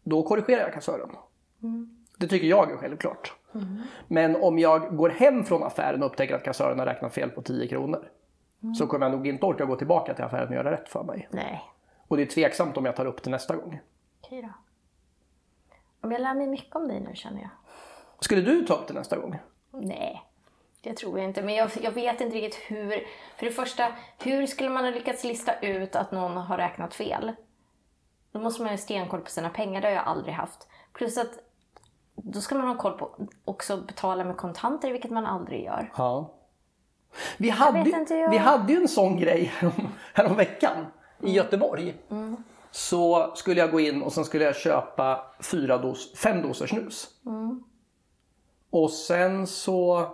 Då 0.02 0.22
korrigerar 0.22 0.62
jag 0.62 0.72
kassören. 0.72 1.10
Det 2.16 2.28
tycker 2.28 2.46
jag 2.46 2.72
är 2.72 2.76
självklart. 2.76 3.34
Men 4.08 4.36
om 4.36 4.58
jag 4.58 4.96
går 4.96 5.08
hem 5.08 5.44
från 5.44 5.62
affären 5.62 6.02
och 6.02 6.10
upptäcker 6.10 6.34
att 6.34 6.44
kassören 6.44 6.78
har 6.78 6.86
räknat 6.86 7.14
fel 7.14 7.30
på 7.30 7.42
10 7.42 7.68
kronor. 7.68 8.10
Så 8.78 8.86
kommer 8.86 9.06
jag 9.06 9.12
nog 9.12 9.26
inte 9.26 9.46
orka 9.46 9.64
gå 9.64 9.76
tillbaka 9.76 10.14
till 10.14 10.24
affären 10.24 10.48
och 10.48 10.54
göra 10.54 10.70
rätt 10.70 10.88
för 10.88 11.02
mig. 11.02 11.28
Nej. 11.30 11.62
Och 12.08 12.16
det 12.16 12.22
är 12.22 12.26
tveksamt 12.26 12.76
om 12.76 12.84
jag 12.84 12.96
tar 12.96 13.06
upp 13.06 13.22
det 13.22 13.30
nästa 13.30 13.56
gång. 13.56 13.80
Okej 14.20 14.42
då. 14.42 14.48
Om 16.00 16.12
jag 16.12 16.20
lär 16.20 16.34
mig 16.34 16.46
mycket 16.46 16.76
om 16.76 16.88
dig 16.88 17.00
nu 17.00 17.14
känner 17.14 17.40
jag. 17.40 17.50
Skulle 18.20 18.42
du 18.42 18.66
ta 18.66 18.74
upp 18.74 18.86
det 18.88 18.94
nästa 18.94 19.16
gång? 19.16 19.38
Nej, 19.70 20.29
det 20.82 20.92
tror 20.96 21.18
jag 21.18 21.28
inte. 21.28 21.42
Men 21.42 21.54
jag, 21.54 21.70
jag 21.82 21.90
vet 21.92 22.20
inte 22.20 22.36
riktigt 22.36 22.62
hur. 22.70 22.90
För 23.36 23.46
det 23.46 23.52
första, 23.52 23.86
hur 24.18 24.46
skulle 24.46 24.70
man 24.70 24.84
ha 24.84 24.90
lyckats 24.90 25.24
lista 25.24 25.58
ut 25.60 25.96
att 25.96 26.12
någon 26.12 26.36
har 26.36 26.56
räknat 26.56 26.94
fel? 26.94 27.32
Då 28.32 28.38
måste 28.40 28.62
man 28.62 28.70
ha 28.70 28.76
stenkoll 28.76 29.20
på 29.20 29.30
sina 29.30 29.48
pengar, 29.50 29.80
det 29.80 29.86
har 29.88 29.94
jag 29.94 30.06
aldrig 30.06 30.34
haft. 30.34 30.68
Plus 30.92 31.18
att 31.18 31.30
då 32.14 32.40
ska 32.40 32.54
man 32.54 32.66
ha 32.68 32.76
koll 32.76 32.98
på 32.98 33.16
också 33.44 33.76
betala 33.76 34.24
med 34.24 34.36
kontanter, 34.36 34.92
vilket 34.92 35.10
man 35.10 35.26
aldrig 35.26 35.64
gör. 35.64 35.92
Ja. 35.96 36.34
Vi 37.38 37.50
hade, 37.50 37.82
vet 37.82 37.94
inte, 37.94 38.14
jag- 38.14 38.30
vi 38.30 38.36
hade 38.38 38.72
ju 38.72 38.80
en 38.80 38.88
sån 38.88 39.16
grej 39.16 39.44
härom, 39.44 39.88
härom 40.14 40.36
veckan 40.36 40.86
i 41.22 41.30
Göteborg. 41.32 41.94
Så 42.70 43.32
skulle 43.34 43.60
jag 43.60 43.70
gå 43.70 43.80
in 43.80 44.02
och 44.02 44.12
sen 44.12 44.24
skulle 44.24 44.44
jag 44.44 44.56
köpa 44.56 45.26
fyra 45.40 45.78
dos, 45.78 46.14
fem 46.14 46.42
doser 46.42 46.66
snus. 46.66 47.08
Och 48.70 48.90
sen 48.90 49.46
så 49.46 50.08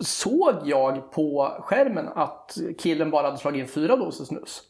såg 0.00 0.54
jag 0.64 1.10
på 1.10 1.56
skärmen 1.60 2.08
att 2.14 2.58
killen 2.78 3.10
bara 3.10 3.26
hade 3.26 3.38
slagit 3.38 3.60
in 3.60 3.68
fyra 3.68 3.96
doser 3.96 4.24
snus. 4.24 4.62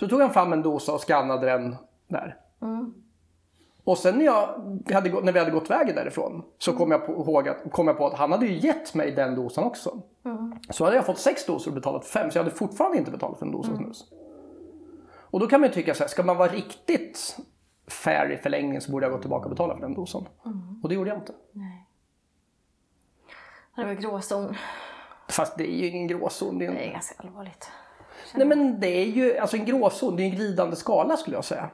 Så 0.00 0.08
tog 0.08 0.20
han 0.20 0.30
fram 0.30 0.52
en 0.52 0.62
dosa 0.62 0.92
och 0.92 1.00
skannade 1.00 1.46
den 1.46 1.76
där. 2.08 2.36
Och 3.84 3.98
sen 3.98 4.18
när, 4.18 4.24
jag 4.24 4.46
hade, 4.92 5.20
när 5.20 5.32
vi 5.32 5.38
hade 5.38 5.50
gått 5.50 5.70
vägen 5.70 5.94
därifrån 5.96 6.42
så 6.58 6.72
kom 6.72 6.90
jag, 6.90 7.06
på, 7.06 7.12
ihåg 7.12 7.48
att, 7.48 7.72
kom 7.72 7.86
jag 7.88 7.98
på 7.98 8.06
att 8.06 8.18
han 8.18 8.32
hade 8.32 8.46
ju 8.46 8.66
gett 8.66 8.94
mig 8.94 9.10
den 9.12 9.34
dosan 9.34 9.64
också. 9.64 10.02
Så 10.70 10.84
hade 10.84 10.96
jag 10.96 11.06
fått 11.06 11.18
sex 11.18 11.46
doser 11.46 11.70
och 11.70 11.74
betalat 11.74 12.06
fem 12.06 12.30
så 12.30 12.38
jag 12.38 12.44
hade 12.44 12.56
fortfarande 12.56 12.98
inte 12.98 13.10
betalat 13.10 13.38
för 13.38 13.46
en 13.46 13.52
dosa 13.52 13.76
snus. 13.76 14.04
Och 15.30 15.40
då 15.40 15.46
kan 15.46 15.60
man 15.60 15.68
ju 15.68 15.74
tycka 15.74 15.94
så 15.94 16.02
här, 16.02 16.08
ska 16.08 16.22
man 16.22 16.36
vara 16.36 16.48
riktigt 16.48 17.36
fair 17.86 18.30
i 18.30 18.36
förlängningen 18.36 18.80
så 18.80 18.92
borde 18.92 19.06
jag 19.06 19.12
gå 19.12 19.18
tillbaka 19.18 19.44
och 19.44 19.50
betala 19.50 19.74
för 19.74 19.80
den 19.80 19.94
dosan. 19.94 20.26
Och 20.82 20.88
det 20.88 20.94
gjorde 20.94 21.10
jag 21.10 21.18
inte. 21.18 21.32
Nej. 21.52 21.86
Det 23.76 23.84
var 23.84 23.92
gråzon. 23.94 24.56
Fast 25.28 25.58
det 25.58 25.64
är 25.64 25.76
ju 25.76 25.86
ingen 25.86 26.06
gråzon. 26.06 26.58
Det 26.58 26.64
är 26.64 26.68
en... 26.68 26.74
Det 26.74 26.88
är 26.88 26.92
ganska 26.92 27.14
allvarligt. 27.18 27.70
Nej 28.34 28.46
men 28.46 28.80
det 28.80 28.88
är 28.88 29.04
ju 29.06 29.38
alltså 29.38 29.56
en 29.56 29.64
gråzon, 29.64 30.16
det 30.16 30.22
är 30.22 30.24
en 30.24 30.30
glidande 30.36 30.76
skala 30.76 31.16
skulle 31.16 31.36
jag 31.36 31.44
säga. 31.44 31.70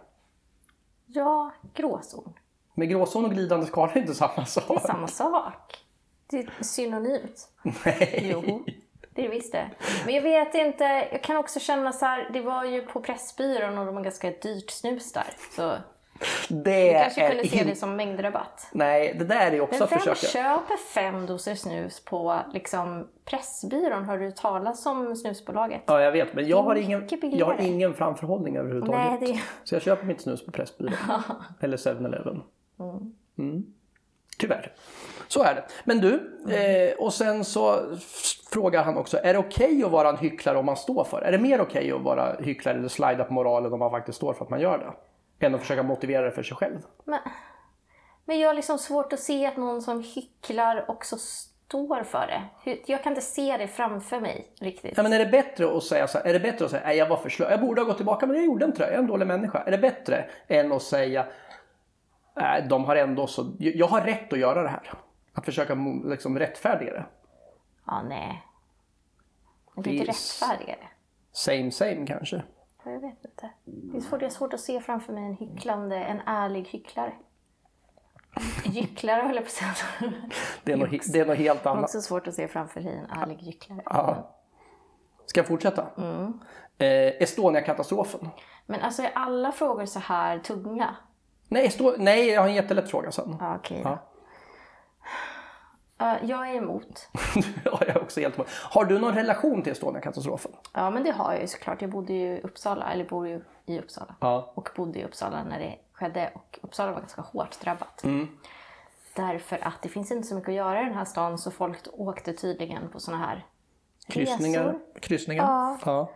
Ja, 1.06 1.50
gråzon. 1.74 2.32
Men 2.74 2.88
gråzon 2.88 3.24
och 3.24 3.30
glidande 3.30 3.66
skala 3.66 3.92
är 3.92 3.98
inte 3.98 4.14
samma 4.14 4.32
Det 4.36 4.40
är 4.40 4.44
sak. 4.44 4.82
samma 4.82 5.08
sak. 5.08 5.84
Det 6.26 6.38
är 6.38 6.50
synonymt. 6.60 7.48
Nej. 7.62 8.18
Jo, 8.32 8.64
det 9.14 9.24
är 9.26 9.30
visst 9.30 9.52
det. 9.52 9.70
Men 10.04 10.14
jag 10.14 10.22
vet 10.22 10.54
inte, 10.54 10.84
jag 11.12 11.22
kan 11.22 11.36
också 11.36 11.60
känna 11.60 11.92
så 11.92 12.06
här, 12.06 12.30
det 12.32 12.40
var 12.40 12.64
ju 12.64 12.86
på 12.86 13.00
Pressbyrån 13.00 13.78
och 13.78 13.86
de 13.86 13.96
har 13.96 14.02
ganska 14.04 14.30
dyrt 14.30 14.70
snus 14.70 15.12
där. 15.12 15.26
Så 15.56 15.76
Det 16.48 16.88
du 16.92 16.98
kanske 16.98 17.28
kunde 17.28 17.48
se 17.48 17.58
in- 17.60 17.66
det 17.66 17.74
som 17.76 17.96
mängdrabatt. 17.96 18.68
Nej, 18.72 19.14
det 19.18 19.24
där 19.24 19.46
är 19.46 19.52
ju 19.52 19.60
också 19.60 19.74
Men 19.74 19.82
att 19.82 19.92
vem 19.92 19.98
försöka... 19.98 20.26
köper 20.26 20.76
fem 20.94 21.26
doser 21.26 21.54
snus 21.54 22.04
på 22.04 22.38
liksom, 22.52 23.08
Pressbyrån? 23.24 24.04
Har 24.04 24.18
du 24.18 24.30
talat 24.30 24.86
om 24.86 25.16
snusbolaget? 25.16 25.80
Ja, 25.86 26.00
jag 26.02 26.12
vet, 26.12 26.34
men 26.34 26.48
jag 26.48 26.62
har, 26.62 26.74
ingen, 26.76 27.08
jag 27.22 27.46
har 27.46 27.60
ingen 27.60 27.94
framförhållning 27.94 28.56
överhuvudtaget. 28.56 29.20
Nej, 29.20 29.32
det- 29.32 29.40
Så 29.68 29.74
jag 29.74 29.82
köper 29.82 30.04
mitt 30.06 30.20
snus 30.20 30.46
på 30.46 30.52
Pressbyrån. 30.52 30.94
Eller 31.60 31.76
7-Eleven. 31.76 32.42
Mm. 33.38 33.64
Tyvärr. 34.38 34.72
Så 35.28 35.42
är 35.42 35.54
det. 35.54 35.64
Men 35.84 35.98
du, 36.00 36.14
eh, 36.54 36.94
och 36.98 37.12
sen 37.14 37.44
så 37.44 37.78
frågar 38.52 38.82
han 38.84 38.96
också, 38.96 39.18
är 39.22 39.32
det 39.32 39.38
okej 39.38 39.84
att 39.84 39.90
vara 39.90 40.08
en 40.08 40.16
hycklare 40.16 40.58
om 40.58 40.66
man 40.66 40.76
står 40.76 41.04
för 41.04 41.20
det? 41.20 41.26
Är 41.26 41.32
det 41.32 41.38
mer 41.38 41.60
okej 41.60 41.92
att 41.92 42.02
vara 42.02 42.36
hycklare 42.40 42.78
eller 42.78 42.88
slida 42.88 43.24
på 43.24 43.32
moralen 43.32 43.72
om 43.72 43.78
man 43.78 43.90
faktiskt 43.90 44.16
står 44.16 44.32
för 44.32 44.44
att 44.44 44.50
man 44.50 44.60
gör 44.60 44.78
det? 44.78 44.92
Än 45.38 45.54
att 45.54 45.60
försöka 45.60 45.82
motivera 45.82 46.22
det 46.24 46.30
för 46.30 46.42
sig 46.42 46.56
själv? 46.56 46.78
Men, 47.04 47.20
men 48.24 48.38
jag 48.38 48.48
har 48.48 48.54
liksom 48.54 48.78
svårt 48.78 49.12
att 49.12 49.20
se 49.20 49.46
att 49.46 49.56
någon 49.56 49.82
som 49.82 50.02
hycklar 50.02 50.90
också 50.90 51.16
står 51.18 52.02
för 52.02 52.26
det. 52.64 52.78
Jag 52.86 53.02
kan 53.02 53.12
inte 53.12 53.22
se 53.24 53.56
det 53.56 53.68
framför 53.68 54.20
mig 54.20 54.52
riktigt. 54.60 54.92
Ja, 54.96 55.02
men 55.02 55.12
är 55.12 55.18
det 55.18 55.26
bättre 55.26 55.76
att 55.76 55.82
säga 55.84 56.08
så 56.08 56.18
här, 56.18 56.24
är 56.26 56.32
det 56.32 56.40
bättre 56.40 56.64
att 56.64 56.70
säga, 56.70 56.82
nej 56.86 56.96
jag 56.96 57.08
var 57.08 57.16
för 57.16 57.28
slö, 57.28 57.50
jag 57.50 57.60
borde 57.60 57.80
ha 57.80 57.86
gått 57.86 57.96
tillbaka 57.96 58.26
men 58.26 58.36
jag 58.36 58.44
gjorde 58.44 58.64
inte 58.64 58.78
det, 58.78 58.84
jag 58.84 58.94
är 58.94 58.98
en 58.98 59.06
dålig 59.06 59.26
människa. 59.26 59.58
Är 59.58 59.70
det 59.70 59.78
bättre 59.78 60.30
än 60.48 60.72
att 60.72 60.82
säga, 60.82 61.26
nej 62.36 62.66
de 62.70 62.84
har 62.84 62.96
ändå 62.96 63.26
så, 63.26 63.52
jag 63.58 63.86
har 63.86 64.00
rätt 64.00 64.32
att 64.32 64.38
göra 64.38 64.62
det 64.62 64.68
här. 64.68 64.92
Att 65.32 65.44
försöka 65.44 65.74
liksom 66.04 66.38
rättfärdiga 66.38 66.92
det. 66.92 67.06
Ja, 67.86 68.02
nej. 68.02 68.42
Det 69.76 69.90
är 69.90 69.92
inte 69.92 70.04
är- 70.04 70.06
rättfärdiga 70.06 70.76
det. 70.80 70.88
Same 71.32 71.70
same 71.70 72.06
kanske. 72.06 72.42
Jag 72.92 73.00
vet 73.00 73.24
inte. 73.24 73.50
Det 73.64 73.96
är 73.96 74.00
svårt, 74.00 74.20
det 74.20 74.26
är 74.26 74.30
svårt 74.30 74.54
att 74.54 74.60
se 74.60 74.80
framför 74.80 75.12
mig 75.12 75.24
en 75.24 75.34
hycklande, 75.34 75.96
en 75.96 76.20
ärlig 76.26 76.64
hycklare. 76.68 77.12
Gycklare 78.64 79.22
höll 79.22 79.34
jag 79.34 79.44
på 79.44 79.48
att 79.48 79.52
säga. 79.52 80.12
Det 80.64 80.72
är, 80.72 80.76
något, 80.76 81.12
det 81.12 81.20
är 81.20 81.26
något 81.26 81.36
helt 81.38 81.66
annat. 81.66 81.84
också 81.84 82.00
svårt 82.00 82.26
att 82.26 82.34
se 82.34 82.48
framför 82.48 82.80
sig 82.80 82.96
en 82.96 83.20
ärlig 83.20 83.42
gycklare. 83.42 83.82
Ja. 83.84 84.30
Ska 85.26 85.40
jag 85.40 85.46
fortsätta? 85.46 85.82
Eh, 86.78 87.22
Estonia-katastrofen. 87.22 88.28
Men 88.66 88.80
alltså 88.80 89.02
är 89.02 89.10
alla 89.14 89.52
frågor 89.52 89.86
så 89.86 89.98
här 89.98 90.38
tunga? 90.38 90.96
Nej, 91.48 91.68
Esto- 91.68 91.94
nej, 91.98 92.28
jag 92.28 92.40
har 92.40 92.48
en 92.48 92.54
jättelätt 92.54 92.90
fråga 92.90 93.10
sen. 93.10 93.36
Ja, 93.40 93.56
okej. 93.56 93.80
Ja. 93.84 93.98
Ja, 95.98 96.16
jag 96.22 96.50
är 96.50 96.54
emot. 96.54 97.08
ja, 97.64 97.78
jag 97.80 97.88
är 97.88 98.02
också 98.02 98.20
helt 98.20 98.34
emot. 98.34 98.48
Har 98.50 98.84
du 98.84 98.98
någon 98.98 99.14
relation 99.14 99.62
till 99.62 99.72
Estonia-katastrofen? 99.72 100.52
Ja, 100.72 100.90
men 100.90 101.04
det 101.04 101.10
har 101.10 101.32
jag 101.32 101.40
ju 101.40 101.46
såklart. 101.46 101.82
Jag 101.82 101.90
bodde 101.90 102.12
ju 102.12 102.36
i 102.36 102.40
Uppsala, 102.40 102.92
eller 102.92 103.04
bor 103.04 103.28
ju 103.28 103.44
i 103.66 103.78
Uppsala. 103.78 104.14
Ja. 104.20 104.52
Och 104.54 104.68
bodde 104.76 104.98
i 104.98 105.04
Uppsala 105.04 105.44
när 105.44 105.58
det 105.58 105.78
skedde. 105.92 106.30
Och 106.34 106.58
Uppsala 106.62 106.92
var 106.92 107.00
ganska 107.00 107.22
hårt 107.22 107.60
drabbat. 107.60 108.04
Mm. 108.04 108.28
Därför 109.14 109.66
att 109.66 109.82
det 109.82 109.88
finns 109.88 110.12
inte 110.12 110.28
så 110.28 110.34
mycket 110.34 110.48
att 110.48 110.54
göra 110.54 110.80
i 110.80 110.84
den 110.84 110.94
här 110.94 111.04
stan 111.04 111.38
så 111.38 111.50
folk 111.50 111.78
åkte 111.92 112.32
tydligen 112.32 112.88
på 112.88 113.00
såna 113.00 113.16
här 113.18 113.46
Kryssningar? 114.08 114.64
resor. 114.64 114.80
Kryssningar? 115.00 115.44
Ja. 115.44 115.78
ja. 115.84 116.10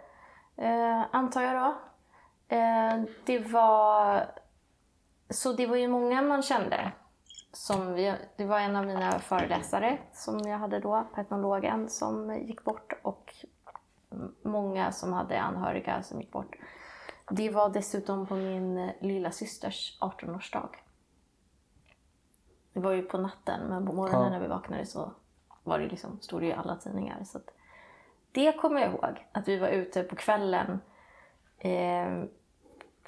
Eh, 0.64 1.04
antar 1.10 1.42
jag 1.42 1.54
då. 1.54 1.74
Eh, 2.56 3.02
det 3.24 3.38
var... 3.38 4.26
Så 5.30 5.52
det 5.52 5.66
var 5.66 5.76
ju 5.76 5.88
många 5.88 6.22
man 6.22 6.42
kände. 6.42 6.92
Som 7.52 7.92
vi, 7.94 8.14
det 8.36 8.44
var 8.44 8.58
en 8.58 8.76
av 8.76 8.86
mina 8.86 9.18
föreläsare 9.18 9.98
som 10.12 10.38
jag 10.38 10.58
hade 10.58 10.80
då 10.80 11.06
etnologen 11.16 11.88
som 11.88 12.38
gick 12.38 12.64
bort 12.64 12.92
och 13.02 13.34
många 14.42 14.92
som 14.92 15.12
hade 15.12 15.40
anhöriga 15.40 16.02
som 16.02 16.20
gick 16.20 16.32
bort. 16.32 16.56
Det 17.30 17.50
var 17.50 17.68
dessutom 17.68 18.26
på 18.26 18.34
min 18.34 18.90
lilla 19.00 19.30
systers 19.30 19.98
18-årsdag. 20.00 20.68
Det 22.72 22.80
var 22.80 22.92
ju 22.92 23.02
på 23.02 23.18
natten 23.18 23.68
men 23.68 23.86
på 23.86 23.92
morgonen 23.92 24.24
Ja. 24.24 24.30
när 24.30 24.40
vi 24.40 24.46
vaknade 24.46 24.86
så 24.86 25.12
var 25.62 25.78
det 25.78 25.88
liksom, 25.88 26.20
stod 26.20 26.40
det 26.40 26.46
i 26.46 26.52
alla 26.52 26.76
tidningar. 26.76 27.24
Så 27.24 27.40
det 28.32 28.52
kommer 28.52 28.80
jag 28.80 28.90
ihåg, 28.90 29.26
att 29.32 29.48
vi 29.48 29.58
var 29.58 29.68
ute 29.68 30.02
på 30.02 30.16
kvällen 30.16 30.80
eh, 31.58 32.24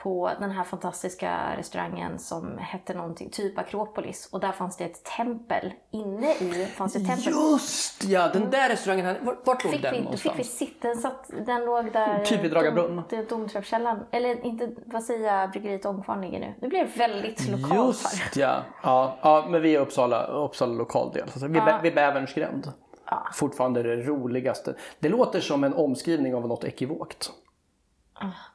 på 0.03 0.31
den 0.41 0.51
här 0.51 0.65
fantastiska 0.65 1.57
restaurangen 1.57 2.19
som 2.19 2.59
hette 2.59 2.95
någonting, 2.95 3.31
typ 3.31 3.59
Akropolis. 3.59 4.29
Och 4.33 4.41
där 4.41 4.53
fanns 4.53 4.77
det 4.77 4.85
ett 4.85 5.05
tempel. 5.05 5.73
Inne 5.91 6.35
i 6.35 6.67
fanns 6.67 6.93
det 6.93 6.99
ett 6.99 7.07
tempel. 7.07 7.33
Just 7.33 8.05
ja, 8.05 8.29
den 8.29 8.51
där 8.51 8.69
restaurangen, 8.69 9.17
vart, 9.23 9.47
vart 9.47 9.65
låg 9.65 9.73
Fick 9.73 9.83
den 9.83 9.95
vi, 9.95 10.01
någonstans? 10.01 10.37
fick 10.37 10.45
vi 10.45 10.49
sitta, 10.49 10.89
den, 10.89 10.97
satt, 10.97 11.31
den 11.47 11.65
låg 11.65 11.93
där... 11.93 12.25
Typ 12.25 12.45
vid 12.45 12.51
Dragabrunn. 12.51 13.03
Dom, 13.11 13.27
Domtrappkällan. 13.29 14.07
Eller 14.11 14.47
inte, 14.47 14.71
vad 14.87 15.03
säger 15.03 15.39
jag, 15.39 15.51
bryggeriet 15.51 15.87
Ångkvarn 15.87 16.21
ligger 16.21 16.41
nu. 16.41 16.55
Nu 16.61 16.69
blir 16.69 16.79
det 16.79 16.99
väldigt 16.99 17.49
lokalt. 17.49 17.87
Just 17.87 18.37
ja. 18.37 18.63
ja. 18.83 19.19
Ja, 19.23 19.47
men 19.49 19.63
vi 19.63 19.75
är 19.75 19.81
Uppsala, 19.81 20.27
Uppsala 20.27 20.73
lokaldel. 20.73 21.23
Alltså, 21.23 21.47
vi, 21.47 21.59
ja. 21.59 21.81
vid 21.83 21.95
Bäverns 21.95 22.35
gränd. 22.35 22.73
Ja. 23.11 23.29
Fortfarande 23.33 23.83
det 23.83 23.97
roligaste. 23.97 24.75
Det 24.99 25.09
låter 25.09 25.41
som 25.41 25.65
en 25.65 25.75
omskrivning 25.75 26.35
av 26.35 26.49
något 26.49 26.65
ekivokt. 26.65 27.33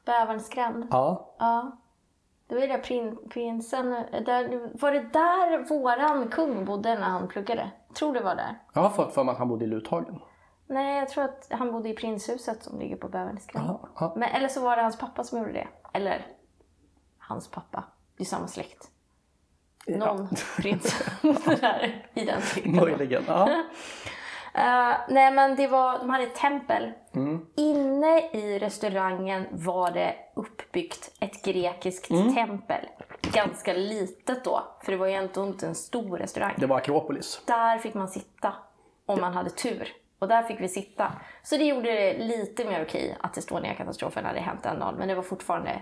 Bäverns 0.05 0.49
gränd. 0.49 0.87
Ja. 0.91 1.35
Ja. 1.39 1.77
Det 2.47 2.55
var 2.55 2.61
ju 2.61 2.67
där 2.67 2.77
prin, 2.77 3.17
prinsen... 3.29 3.91
Där, 4.25 4.79
var 4.81 4.91
det 4.91 4.99
där 4.99 5.69
våran 5.69 6.27
kung 6.29 6.65
bodde 6.65 6.95
när 6.95 7.09
han 7.09 7.27
pluggade? 7.27 7.71
Jag 7.87 7.95
tror 7.95 8.13
det 8.13 8.21
var 8.21 8.35
där. 8.35 8.59
Jag 8.73 8.81
har 8.81 8.89
fått 8.89 9.13
för 9.13 9.23
mig 9.23 9.31
att 9.31 9.37
han 9.37 9.47
bodde 9.47 9.65
i 9.65 9.67
Luthagen. 9.67 10.19
Nej, 10.67 10.99
jag 10.99 11.09
tror 11.09 11.23
att 11.23 11.47
han 11.51 11.71
bodde 11.71 11.89
i 11.89 11.93
prinshuset 11.93 12.63
som 12.63 12.79
ligger 12.79 12.95
på 12.95 13.07
Bäverns 13.07 13.47
gränd. 13.47 13.65
Ja, 13.67 13.89
ja. 13.99 14.13
Men, 14.17 14.29
eller 14.29 14.47
så 14.47 14.61
var 14.61 14.75
det 14.75 14.81
hans 14.81 14.97
pappa 14.97 15.23
som 15.23 15.37
gjorde 15.39 15.53
det. 15.53 15.67
Eller 15.93 16.27
hans 17.17 17.47
pappa. 17.47 17.83
Det 18.17 18.23
är 18.23 18.25
samma 18.25 18.47
släkt. 18.47 18.89
Någon 19.87 20.27
prins 20.57 21.03
där 21.61 22.05
i 22.13 22.25
den 22.25 22.41
släkten. 22.41 22.75
Möjligen. 22.75 23.23
Ja. 23.27 23.49
Eh, 24.57 24.93
nej 25.09 25.31
men 25.31 25.55
det 25.55 25.67
var, 25.67 25.99
de 25.99 26.09
hade 26.09 26.23
ett 26.23 26.35
tempel. 26.35 26.91
Mm. 27.15 27.45
Inne 27.55 28.21
i 28.31 28.59
restaurangen 28.59 29.47
var 29.51 29.91
det 29.91 30.15
uppbyggt 30.35 31.11
ett 31.19 31.43
grekiskt 31.45 32.09
Mm. 32.11 32.35
tempel. 32.35 32.85
Ganska 33.21 33.73
litet 33.73 34.43
då, 34.43 34.63
för 34.83 34.91
det 34.91 34.97
var 34.97 35.07
ju 35.07 35.13
ändå 35.13 35.43
inte 35.47 35.67
en 35.67 35.75
stor 35.75 36.17
restaurang. 36.17 36.53
Det 36.57 36.65
var 36.65 36.77
Akropolis. 36.77 37.41
Där 37.45 37.77
fick 37.77 37.93
man 37.93 38.07
sitta 38.07 38.53
om 39.05 39.21
man 39.21 39.33
hade 39.33 39.49
tur. 39.49 39.93
Och 40.19 40.27
där 40.27 40.43
fick 40.43 40.61
vi 40.61 40.67
sitta. 40.67 41.11
Så 41.43 41.57
det 41.57 41.63
gjorde 41.63 41.91
det 41.93 42.17
lite 42.17 42.65
mer 42.65 42.83
okej 42.85 43.17
att 43.21 43.37
Estonia-katastrofen 43.37 44.25
hade 44.25 44.39
hänt 44.39 44.63
den 44.63 44.79
dagen. 44.79 44.95
Men 44.97 45.07
det 45.07 45.15
var 45.15 45.23
fortfarande 45.23 45.81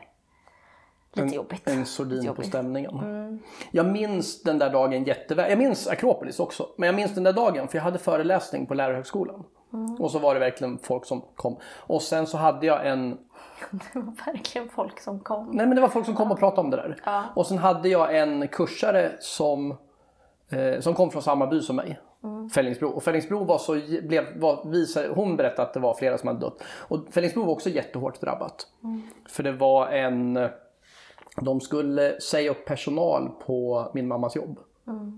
lite 1.15 1.35
jobbigt. 1.35 1.67
En 1.67 1.85
sordin 1.85 2.33
på 2.35 2.43
stämningen. 2.43 3.41
Jag 3.71 3.85
minns 3.85 4.43
den 4.43 4.59
där 4.59 4.69
dagen 4.69 5.03
jätteväl. 5.03 5.49
Jag 5.49 5.59
minns 5.59 5.87
Akropolis 5.87 6.39
också. 6.39 6.67
Men 6.77 6.87
jag 6.87 6.95
minns 6.95 7.15
den 7.15 7.23
där 7.23 7.33
dagen 7.33 7.67
för 7.67 7.77
jag 7.77 7.83
hade 7.83 7.99
föreläsning 7.99 8.65
på 8.65 8.73
lärarhögskolan. 8.73 9.43
Och 9.99 10.11
så 10.11 10.19
var 10.19 10.33
det 10.33 10.39
verkligen 10.39 10.77
folk 10.77 11.05
som 11.05 11.21
kom. 11.35 11.57
Och 11.77 12.01
sen 12.01 12.27
så 12.27 12.37
hade 12.37 12.65
jag 12.65 12.87
en 12.87 13.17
Det 13.93 13.99
var 13.99 14.13
verkligen 14.25 14.69
folk 14.69 14.99
som 14.99 15.19
kom. 15.19 15.49
Nej 15.51 15.65
men 15.65 15.75
det 15.75 15.81
var 15.81 15.89
folk 15.89 16.05
som 16.05 16.15
kom 16.15 16.31
och 16.31 16.39
pratade 16.39 16.61
om 16.61 16.69
det 16.69 16.77
där. 16.77 17.01
Ja. 17.05 17.23
Och 17.35 17.47
sen 17.47 17.57
hade 17.57 17.89
jag 17.89 18.17
en 18.17 18.47
kursare 18.47 19.11
som, 19.19 19.71
eh, 20.49 20.79
som 20.79 20.93
kom 20.93 21.11
från 21.11 21.21
samma 21.21 21.47
by 21.47 21.61
som 21.61 21.75
mig. 21.75 21.99
Fällingsbro. 22.53 22.89
Och 22.89 23.03
Fällingsbro 23.03 23.43
var 23.43 23.57
så, 23.57 23.73
blev, 24.03 24.39
var, 24.39 24.69
visade, 24.69 25.07
hon 25.07 25.37
berättade 25.37 25.67
att 25.67 25.73
det 25.73 25.79
var 25.79 25.93
flera 25.93 26.17
som 26.17 26.27
hade 26.27 26.39
dött. 26.39 26.63
Och 26.87 26.99
Fällingsbro 27.11 27.43
var 27.43 27.53
också 27.53 27.69
jättehårt 27.69 28.21
drabbat. 28.21 28.67
För 29.29 29.43
det 29.43 29.51
var 29.51 29.87
en, 29.87 30.49
de 31.41 31.61
skulle 31.61 32.21
säga 32.21 32.51
upp 32.51 32.65
personal 32.65 33.29
på 33.45 33.89
min 33.93 34.07
mammas 34.07 34.35
jobb. 34.35 34.59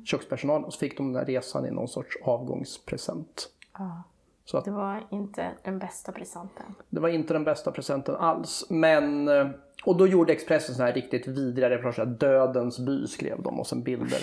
Kökspersonalen. 0.05 0.63
Och 0.65 0.73
så 0.73 0.79
fick 0.79 0.97
de 0.97 1.13
den 1.13 1.19
här 1.19 1.25
resan 1.25 1.65
i 1.65 1.71
någon 1.71 1.87
sorts 1.87 2.17
avgångspresent. 2.23 3.49
Ja. 3.77 4.03
Så 4.45 4.57
att 4.57 4.65
Det 4.65 4.71
var 4.71 5.07
inte 5.09 5.51
den 5.63 5.79
bästa 5.79 6.11
presenten. 6.11 6.65
det 6.89 6.99
var 6.99 7.09
inte 7.09 7.33
den 7.33 7.43
bästa 7.43 7.71
presenten 7.71 8.15
alls. 8.15 8.65
Men, 8.69 9.27
eh, 9.27 9.47
och 9.85 9.97
då 9.97 10.07
gjorde 10.07 10.33
Expressen 10.33 10.75
så 10.75 10.83
här 10.83 10.93
riktigt 10.93 11.27
vidriga 11.27 11.69
reportage. 11.69 12.07
Dödens 12.07 12.79
by 12.79 13.07
skrev 13.07 13.41
de 13.41 13.59
och 13.59 13.67
sen 13.67 13.83
bilder. 13.83 14.19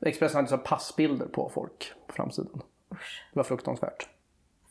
Expressen 0.00 0.36
hade 0.36 0.48
så 0.48 0.58
passbilder 0.58 1.26
på 1.26 1.48
folk 1.54 1.92
på 2.06 2.12
framsidan. 2.14 2.62
Det 2.88 2.96
var 3.32 3.44
fruktansvärt. 3.44 4.08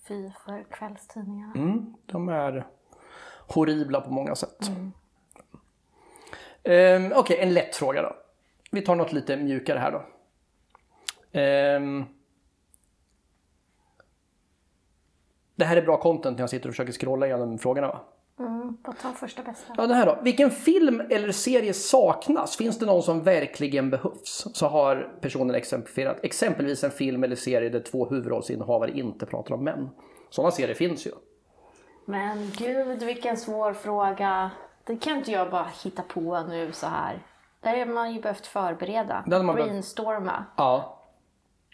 Fy 0.08 0.32
för 0.46 0.64
kvällstidningarna. 0.72 1.54
Mm, 1.56 1.94
de 2.06 2.30
är 2.30 2.68
horribla 3.48 4.02
på 4.02 4.12
många 4.12 4.36
sätt. 4.36 4.68
Ehm, 4.68 4.92
Okej, 7.14 7.38
en 7.40 7.54
lätt 7.54 7.76
fråga 7.76 8.02
då. 8.02 8.16
Vi 8.72 8.82
tar 8.82 8.96
något 8.96 9.14
lite 9.14 9.38
mjukare 9.38 9.80
här 9.80 9.92
då. 9.92 10.04
Ehm, 11.32 12.06
det 15.56 15.66
här 15.66 15.78
är 15.78 15.82
bra 15.82 15.98
content 15.98 16.38
när 16.38 16.44
jag 16.44 16.50
sitter 16.50 16.70
och 16.70 16.74
försöker 16.74 16.94
scrolla 16.94 17.26
igenom 17.28 17.58
frågorna 17.58 17.88
va? 17.88 18.00
Mm, 18.40 18.78
tar 18.84 19.12
första 19.12 19.44
bästa? 19.44 19.74
Ja, 19.78 19.88
det 19.88 19.94
här 19.94 20.06
då. 20.06 20.20
Vilken 20.24 20.52
film 20.52 21.02
eller 21.10 21.32
serie 21.32 21.74
saknas? 21.74 22.58
Finns 22.58 22.80
det 22.80 22.86
någon 22.86 23.04
som 23.04 23.24
verkligen 23.24 23.90
behövs? 23.90 24.48
Så 24.54 24.68
har 24.68 25.14
personen 25.22 25.56
exemplifierat 25.56 26.18
exempelvis 26.24 26.84
en 26.84 26.92
film 26.92 27.24
eller 27.24 27.36
serie 27.36 27.70
där 27.70 27.80
två 27.80 28.10
huvudrollsinnehavare 28.10 28.92
inte 28.92 29.26
pratar 29.26 29.56
om 29.56 29.64
män. 29.64 29.90
Sådana 30.30 30.52
serier 30.52 30.76
finns 30.76 31.08
ju. 31.08 31.12
Men 32.06 32.52
gud 32.58 33.04
vilken 33.04 33.38
svår 33.38 33.74
fråga. 33.74 34.52
Det 34.84 34.98
kan 34.98 35.18
inte 35.18 35.32
jag 35.32 35.52
bara 35.52 35.68
hitta 35.84 36.02
på 36.02 36.44
nu 36.44 36.72
så 36.72 36.88
här. 36.88 37.26
Där 37.60 37.78
har 37.78 37.86
man 37.86 38.14
ju 38.14 38.22
behövt 38.22 38.48
förbereda. 38.48 39.24
Det 39.28 39.36
hade 39.36 39.46
man 39.46 39.56
Brainstorma. 39.56 40.46
Ja, 40.58 40.98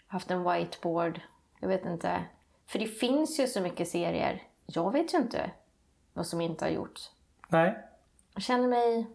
Haft 0.06 0.30
en 0.30 0.52
whiteboard. 0.52 1.20
Jag 1.60 1.68
vet 1.68 1.84
inte. 1.86 2.24
För 2.66 2.78
det 2.78 2.86
finns 2.86 3.40
ju 3.40 3.46
så 3.46 3.60
mycket 3.60 3.88
serier. 3.88 4.42
Jag 4.66 4.92
vet 4.92 5.14
ju 5.14 5.18
inte 5.18 5.50
vad 6.12 6.26
som 6.26 6.40
inte 6.40 6.64
har 6.64 6.70
gjorts. 6.70 7.10
nej. 7.48 7.84
Jag 8.34 8.42
känner 8.42 8.68
mig 8.68 9.06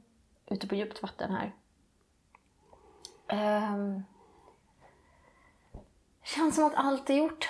ute 0.46 0.68
på 0.68 0.76
djupt 0.76 1.02
vatten 1.02 1.32
här. 1.32 1.56
Um, 3.74 4.04
känns 6.24 6.56
som 6.56 6.64
att 6.64 6.76
allt 6.76 7.10
är 7.10 7.14
gjort. 7.14 7.50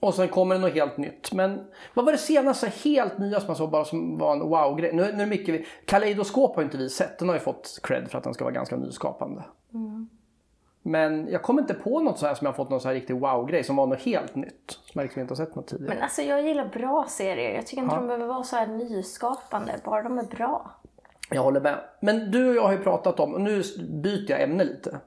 Och 0.00 0.14
sen 0.14 0.28
kommer 0.28 0.54
det 0.54 0.60
något 0.60 0.74
helt 0.74 0.96
nytt. 0.96 1.32
Men 1.32 1.66
vad 1.94 2.04
var 2.04 2.12
det 2.12 2.18
senaste 2.18 2.72
helt 2.84 3.18
nya 3.18 3.40
som 3.40 3.46
man 3.46 3.56
såg 3.56 3.70
bara 3.70 3.84
som 3.84 4.18
var 4.18 4.32
en 4.32 4.40
wow-grej? 4.40 4.92
Nu, 4.92 5.12
nu 5.12 5.22
är 5.22 5.26
mycket 5.26 5.54
vi... 5.54 5.66
Kaleidoskop 5.86 6.56
har 6.56 6.62
inte 6.62 6.76
vi 6.78 6.88
sett. 6.90 7.18
Den 7.18 7.28
har 7.28 7.36
ju 7.36 7.40
fått 7.40 7.78
cred 7.82 8.08
för 8.10 8.18
att 8.18 8.24
den 8.24 8.34
ska 8.34 8.44
vara 8.44 8.54
ganska 8.54 8.76
nyskapande. 8.76 9.42
Men 10.82 11.28
jag 11.30 11.42
kommer 11.42 11.62
inte 11.62 11.74
på 11.74 12.00
något 12.00 12.18
så 12.18 12.26
här 12.26 12.34
som 12.34 12.44
jag 12.44 12.52
har 12.52 12.56
fått 12.56 12.70
någon 12.70 12.80
så 12.80 12.88
här 12.88 12.94
riktig 12.94 13.16
wow-grej 13.20 13.64
som 13.64 13.76
var 13.76 13.86
något 13.86 14.02
helt 14.02 14.34
nytt. 14.34 14.70
Som 14.70 14.92
jag 14.94 15.02
liksom 15.02 15.22
inte 15.22 15.32
har 15.32 15.36
sett 15.36 15.54
något 15.54 15.66
tidigare. 15.66 15.94
Men 15.94 16.02
alltså 16.02 16.22
jag 16.22 16.42
gillar 16.46 16.68
bra 16.68 17.06
serier. 17.08 17.54
Jag 17.54 17.66
tycker 17.66 17.82
inte 17.82 17.94
Ja. 17.94 18.00
de 18.00 18.06
behöver 18.06 18.26
vara 18.26 18.42
så 18.42 18.56
här 18.56 18.66
nyskapande. 18.66 19.72
Bara 19.84 20.02
de 20.02 20.18
är 20.18 20.22
bra. 20.36 20.70
Jag 21.30 21.42
håller 21.42 21.60
med. 21.60 21.76
Men 22.00 22.30
du 22.30 22.48
och 22.48 22.54
jag 22.54 22.62
har 22.62 22.72
ju 22.72 22.78
pratat 22.78 23.20
om, 23.20 23.34
och 23.34 23.40
nu 23.40 23.62
byter 23.88 24.30
jag 24.30 24.42
ämne 24.42 24.64
lite. 24.64 25.00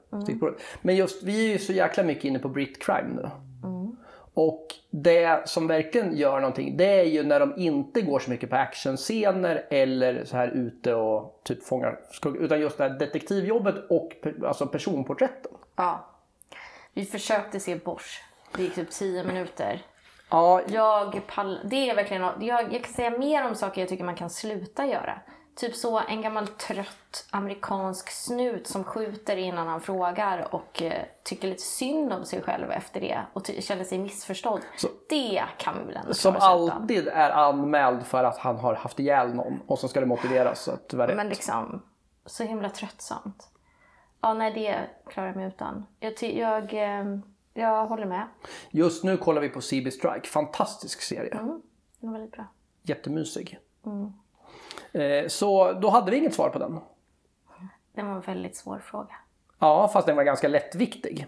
Men 0.82 0.96
just, 0.96 1.22
vi 1.22 1.46
är 1.48 1.52
ju 1.52 1.58
så 1.58 1.72
jäkla 1.72 2.02
mycket 2.02 2.24
inne 2.24 2.38
på 2.38 2.48
Brit 2.48 2.82
Crime 2.82 3.08
nu. 3.14 3.30
Och 4.40 4.66
det 4.90 5.48
som 5.48 5.66
verkligen 5.66 6.16
gör 6.16 6.40
någonting, 6.40 6.76
det 6.76 7.00
är 7.00 7.04
ju 7.04 7.22
när 7.22 7.40
de 7.40 7.54
inte 7.56 8.02
går 8.02 8.18
så 8.18 8.30
mycket 8.30 8.50
på 8.50 8.56
actionscener 8.56 9.66
eller 9.70 10.24
så 10.24 10.36
här 10.36 10.48
ute 10.48 10.94
och 10.94 11.40
typ 11.44 11.64
fångar 11.64 12.00
skuggor. 12.10 12.42
Utan 12.42 12.60
just 12.60 12.78
det 12.78 12.84
här 12.84 12.98
detektivjobbet 12.98 13.74
och 13.90 14.12
alltså 14.46 14.66
personporträtten. 14.66 15.52
Ja. 15.76 16.10
Vi 16.92 17.04
försökte 17.04 17.60
se 17.60 17.76
Bosch. 17.76 18.22
Det 18.56 18.62
gick 18.62 18.74
typ 18.74 18.90
10 18.90 19.24
minuter. 19.24 19.82
Ja, 20.30 20.62
Jag 20.68 21.20
pall... 21.26 21.60
Det 21.64 21.90
är 21.90 21.94
verkligen 21.94 22.22
jag, 22.22 22.72
jag 22.72 22.84
kan 22.84 22.92
säga 22.92 23.10
mer 23.10 23.46
om 23.46 23.54
saker 23.54 23.80
jag 23.80 23.88
tycker 23.88 24.04
man 24.04 24.16
kan 24.16 24.30
sluta 24.30 24.86
göra. 24.86 25.20
Typ 25.54 25.74
så 25.76 25.98
en 26.08 26.22
gammal 26.22 26.48
trött 26.48 27.26
amerikansk 27.30 28.10
snut 28.10 28.66
som 28.66 28.84
skjuter 28.84 29.36
innan 29.36 29.68
han 29.68 29.80
frågar 29.80 30.54
och 30.54 30.82
eh, 30.82 31.02
tycker 31.22 31.48
lite 31.48 31.62
synd 31.62 32.12
om 32.12 32.24
sig 32.24 32.42
själv 32.42 32.70
efter 32.70 33.00
det 33.00 33.20
och 33.32 33.44
ty- 33.44 33.62
känner 33.62 33.84
sig 33.84 33.98
missförstådd. 33.98 34.60
det 35.08 35.42
kan 35.58 35.78
vi 35.78 35.84
väl 35.84 35.96
ändå 35.96 36.14
som 36.14 36.36
utan. 36.36 36.48
alltid 36.70 37.08
är 37.08 37.30
anmäld 37.30 38.06
för 38.06 38.24
att 38.24 38.38
han 38.38 38.56
har 38.56 38.74
haft 38.74 39.00
ihjäl 39.00 39.34
någon. 39.34 39.60
Och 39.66 39.78
så 39.78 39.88
ska 39.88 40.00
det 40.00 40.06
motiveras 40.06 40.68
att 40.68 40.94
vara 40.94 41.08
rätt. 41.08 41.16
Men 41.16 41.28
liksom, 41.28 41.82
så 42.26 42.44
himla 42.44 42.70
tröttsamt. 42.70 43.48
Ja, 44.20 44.34
nej 44.34 44.52
det 44.54 44.78
klarar 45.12 45.26
jag 45.28 45.36
mig 45.36 45.46
utan. 45.46 45.86
Jag, 46.00 46.16
ty- 46.16 46.38
jag, 46.40 46.74
eh, 46.74 47.04
jag 47.54 47.86
håller 47.86 48.06
med. 48.06 48.26
Just 48.70 49.04
nu 49.04 49.16
kollar 49.16 49.40
vi 49.40 49.48
på 49.48 49.60
CB 49.60 49.90
Strike. 49.90 50.28
Fantastisk 50.28 51.02
serie. 51.02 51.34
Den 51.34 51.60
var 52.00 52.12
väldigt 52.12 52.32
bra. 52.32 52.46
Jättemysig. 52.82 53.58
Eh, 53.86 54.08
Så 55.28 55.72
då 55.72 55.88
hade 55.90 56.10
vi 56.10 56.16
inget 56.16 56.34
svar 56.34 56.48
på 56.48 56.58
den. 56.58 56.80
Det 57.94 58.02
var 58.02 58.10
en 58.10 58.20
väldigt 58.20 58.56
svår 58.56 58.78
fråga. 58.78 59.14
Ja, 59.58 59.88
fast 59.92 60.06
den 60.06 60.16
var 60.16 60.22
ganska 60.24 60.48
lättviktig. 60.48 61.26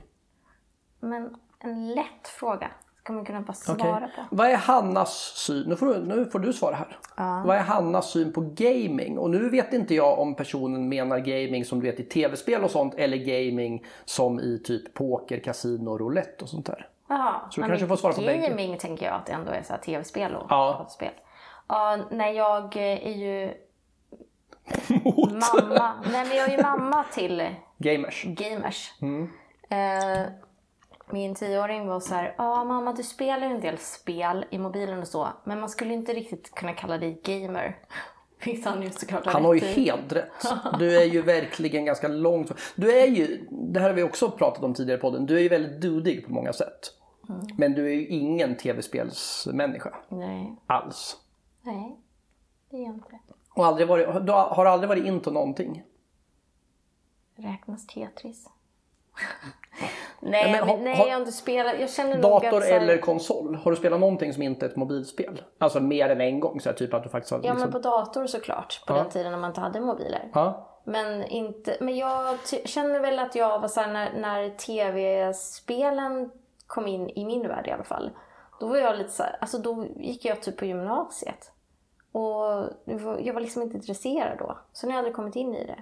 Men 1.00 1.36
en 1.58 1.88
lätt 1.94 2.28
fråga 2.28 2.70
ska 2.98 3.12
man 3.12 3.24
kunna 3.24 3.40
bara 3.40 3.52
svara 3.52 3.76
Okej. 3.96 4.10
på. 4.30 4.36
Vad 4.36 4.46
är 4.50 4.56
Hannas 4.56 5.12
syn? 5.36 5.68
Nu 5.68 5.76
får 5.76 5.86
du, 5.86 5.98
nu 6.04 6.24
får 6.26 6.38
du 6.38 6.52
svara 6.52 6.74
här. 6.74 6.98
Vad 7.46 7.56
är 7.56 7.60
Hannas 7.60 8.10
syn 8.10 8.32
på 8.32 8.40
gaming? 8.40 9.18
Och 9.18 9.30
nu 9.30 9.48
vet 9.48 9.72
inte 9.72 9.94
jag 9.94 10.18
om 10.18 10.34
personen 10.34 10.88
menar 10.88 11.18
gaming 11.18 11.64
som 11.64 11.80
du 11.80 11.90
vet 11.90 12.00
i 12.00 12.04
tv-spel 12.04 12.64
och 12.64 12.70
sånt 12.70 12.94
eller 12.94 13.16
gaming 13.16 13.84
som 14.04 14.40
i 14.40 14.58
typ 14.64 14.94
poker, 14.94 15.38
kasino, 15.40 15.98
roulette 15.98 16.44
och 16.44 16.48
sånt 16.50 16.66
där. 16.66 16.88
Jaha, 17.08 17.40
Så 17.50 17.60
du 17.60 17.66
kanske 17.68 17.86
får 17.86 17.96
svara 17.96 18.12
på. 18.12 18.22
Gaming 18.22 18.78
tänker 18.78 19.06
jag 19.06 19.14
att 19.14 19.26
det 19.26 19.32
ändå 19.32 19.50
är 19.52 19.62
så 19.62 19.74
tv-spel 19.84 20.34
och 20.36 20.46
Ja. 20.50 20.86
spel. 20.90 21.12
Ja, 21.68 21.98
nej 22.10 22.36
jag 22.36 22.76
är 22.76 23.10
ju 23.10 23.54
mamma. 25.16 25.94
Nej 26.12 26.26
men 26.28 26.36
jag 26.36 26.52
är 26.52 26.56
ju 26.56 26.62
mamma 26.62 27.04
till 27.12 27.48
Gamers. 27.78 28.24
gamers. 28.24 28.92
Mm. 29.02 29.30
Eh, 29.70 30.26
min 31.10 31.34
tioåring 31.34 31.86
var 31.86 32.00
så 32.00 32.14
här, 32.14 32.34
ja 32.38 32.64
mamma 32.64 32.92
du 32.92 33.02
spelar 33.02 33.46
en 33.46 33.60
del 33.60 33.78
spel 33.78 34.44
i 34.50 34.58
mobilen 34.58 34.98
och 34.98 35.08
så, 35.08 35.28
men 35.44 35.60
man 35.60 35.68
skulle 35.68 35.94
inte 35.94 36.12
riktigt 36.12 36.54
kunna 36.54 36.72
kalla 36.72 36.98
dig 36.98 37.20
gamer. 37.24 37.76
Vilket 38.44 38.64
han 38.64 38.82
ju 38.82 38.90
såklart 38.90 39.26
Han 39.26 39.44
har 39.44 39.54
ju 39.54 39.60
helt 39.60 40.12
rätt. 40.12 40.44
Du 40.78 40.96
är 40.96 41.04
ju 41.04 41.22
verkligen 41.22 41.84
ganska 41.84 42.08
långt. 42.08 42.52
Du 42.74 43.00
är 43.00 43.06
ju, 43.06 43.46
det 43.50 43.80
här 43.80 43.88
har 43.88 43.94
vi 43.94 44.02
också 44.02 44.30
pratat 44.30 44.64
om 44.64 44.74
tidigare 44.74 44.98
i 44.98 45.00
podden, 45.00 45.26
du 45.26 45.36
är 45.36 45.40
ju 45.40 45.48
väldigt 45.48 45.80
dudig 45.80 46.26
på 46.26 46.32
många 46.32 46.52
sätt. 46.52 46.92
Men 47.56 47.74
du 47.74 47.86
är 47.86 47.94
ju 47.94 48.06
ingen 48.06 48.56
tv-spelsmänniska 48.56 49.94
Nej, 50.08 50.56
alls. 50.66 51.16
Nej, 51.62 52.00
det 52.70 52.76
är 52.76 52.80
jag 52.82 52.94
inte. 52.94 53.18
Och 53.54 53.66
aldrig 53.66 53.88
varit, 53.88 54.26
du 54.26 54.32
har 54.32 54.66
aldrig 54.66 54.88
varit 54.88 55.04
into 55.04 55.30
någonting. 55.30 55.82
Räknas 57.36 57.86
Tetris? 57.86 58.48
nej, 60.20 60.52
men 60.52 60.68
har- 60.68 60.78
nej 60.78 60.98
jag 60.98 61.14
har 61.14 61.20
inte 61.20 61.32
spelat. 61.32 61.80
Jag 61.80 61.90
känner 61.90 62.16
nog 62.18 62.24
att 62.32 62.42
Dator 62.42 62.60
här, 62.60 62.80
eller 62.80 62.98
konsol? 62.98 63.54
Har 63.54 63.70
du 63.70 63.76
spelat 63.76 64.00
någonting 64.00 64.32
som 64.32 64.42
inte 64.42 64.66
är 64.66 64.70
ett 64.70 64.76
mobilspel? 64.76 65.42
Alltså 65.58 65.80
mer 65.80 66.08
än 66.08 66.20
en 66.20 66.40
gång? 66.40 66.60
Så 66.60 66.68
här, 66.68 66.76
typ 66.76 66.94
att 66.94 67.02
du 67.02 67.08
faktiskt 67.08 67.30
har... 67.32 67.38
Ja, 67.38 67.42
Liksom... 67.42 67.60
men 67.60 67.72
på 67.72 67.78
dator 67.78 68.26
såklart. 68.26 68.82
På 68.86 68.92
Ja. 68.94 68.98
den 69.02 69.10
tiden 69.10 69.32
när 69.32 69.38
man 69.38 69.50
inte 69.50 69.60
hade 69.60 69.80
mobiler. 69.80 70.30
ja. 70.34 70.68
Men, 70.84 71.24
inte, 71.24 71.76
men 71.80 71.96
jag 71.96 72.38
känner 72.64 73.00
väl 73.00 73.18
att 73.18 73.34
jag 73.34 73.58
var 73.60 73.68
såhär 73.68 73.92
när, 73.92 74.12
när 74.20 74.50
tv-spelen 74.50 76.30
kom 76.66 76.86
in 76.86 77.08
i 77.08 77.24
min 77.24 77.48
värld 77.48 77.66
i 77.66 77.70
alla 77.70 77.84
fall. 77.84 78.10
Då 78.60 78.66
var 78.68 78.76
jag 78.76 78.98
lite 78.98 79.10
såhär, 79.10 79.38
alltså 79.40 79.58
då 79.58 79.86
gick 79.96 80.24
jag 80.24 80.42
typ 80.42 80.56
på 80.56 80.64
gymnasiet. 80.64 81.51
Och 82.12 82.68
jag 83.20 83.34
var 83.34 83.40
liksom 83.40 83.62
inte 83.62 83.76
intresserad 83.76 84.38
då. 84.38 84.58
Så 84.72 84.86
nu 84.86 84.92
har 84.92 84.96
jag 84.96 84.98
aldrig 84.98 85.16
kommit 85.16 85.36
in 85.36 85.54
i 85.54 85.66
det. 85.66 85.78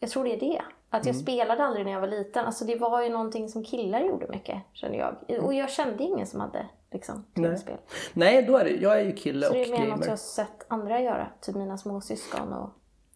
Jag 0.00 0.10
tror 0.10 0.24
det 0.24 0.34
är 0.34 0.40
det. 0.40 0.62
Att 0.90 1.02
Mm. 1.06 1.14
jag 1.14 1.22
spelade 1.22 1.64
aldrig 1.64 1.84
när 1.86 1.92
jag 1.92 2.00
var 2.00 2.08
liten. 2.08 2.44
Alltså 2.46 2.64
det 2.64 2.76
var 2.76 3.02
ju 3.02 3.08
någonting 3.08 3.48
som 3.48 3.64
killar 3.64 4.00
gjorde 4.00 4.26
mycket, 4.28 4.62
kände 4.72 4.96
jag. 4.98 5.44
Och 5.44 5.54
jag 5.54 5.70
kände 5.70 6.02
ingen 6.04 6.26
som 6.26 6.40
hade 6.40 6.66
liksom 6.90 7.24
tv-spel. 7.34 7.76
Nej, 8.14 8.42
då 8.42 8.56
är 8.56 8.64
det, 8.64 8.70
jag 8.70 9.00
är 9.00 9.04
ju 9.04 9.12
kille 9.12 9.46
Så 9.46 9.52
och 9.52 9.56
det 9.56 9.64
är 9.64 9.70
mer 9.72 9.78
något 9.78 9.88
jag 9.88 9.98
gamer. 9.98 10.08
har 10.08 10.16
sett 10.16 10.64
andra 10.68 11.00
göra. 11.00 11.26
Typ 11.40 11.54
mina 11.54 11.78
småsyskon 11.78 12.52
och 12.52 12.70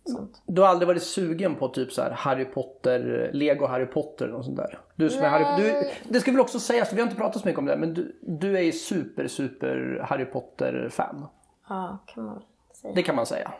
sånt. 0.04 0.42
Du 0.46 0.60
har 0.62 0.68
aldrig 0.68 0.86
varit 0.88 1.02
sugen 1.02 1.54
på 1.54 1.68
typ 1.68 1.92
så 1.92 2.02
här 2.02 2.10
Harry 2.10 2.44
Potter, 2.44 3.30
Lego 3.32 3.66
Harry 3.66 3.86
Potter 3.86 4.30
och 4.32 4.44
sånt 4.44 4.56
där? 4.56 4.80
Du 4.94 5.10
som 5.10 5.22
är 5.24 5.28
Harry, 5.28 5.62
du, 5.62 5.90
det 6.08 6.20
ska 6.20 6.30
väl 6.30 6.40
också 6.40 6.60
sägas, 6.60 6.92
vi 6.92 6.96
har 6.96 7.02
inte 7.06 7.16
pratat 7.16 7.42
så 7.42 7.48
mycket 7.48 7.58
om 7.58 7.66
det, 7.66 7.76
men 7.76 7.94
du, 7.94 8.16
du 8.22 8.56
är 8.56 8.62
ju 8.62 8.72
super, 8.72 9.26
super 9.28 10.06
Harry 10.08 10.24
Potter-fan. 10.24 11.26
Ja, 11.72 11.98
kan 12.06 12.24
man 12.24 12.42
säga. 12.72 12.94
Det 12.94 13.02
kan 13.02 13.16
man 13.16 13.26
säga. 13.26 13.52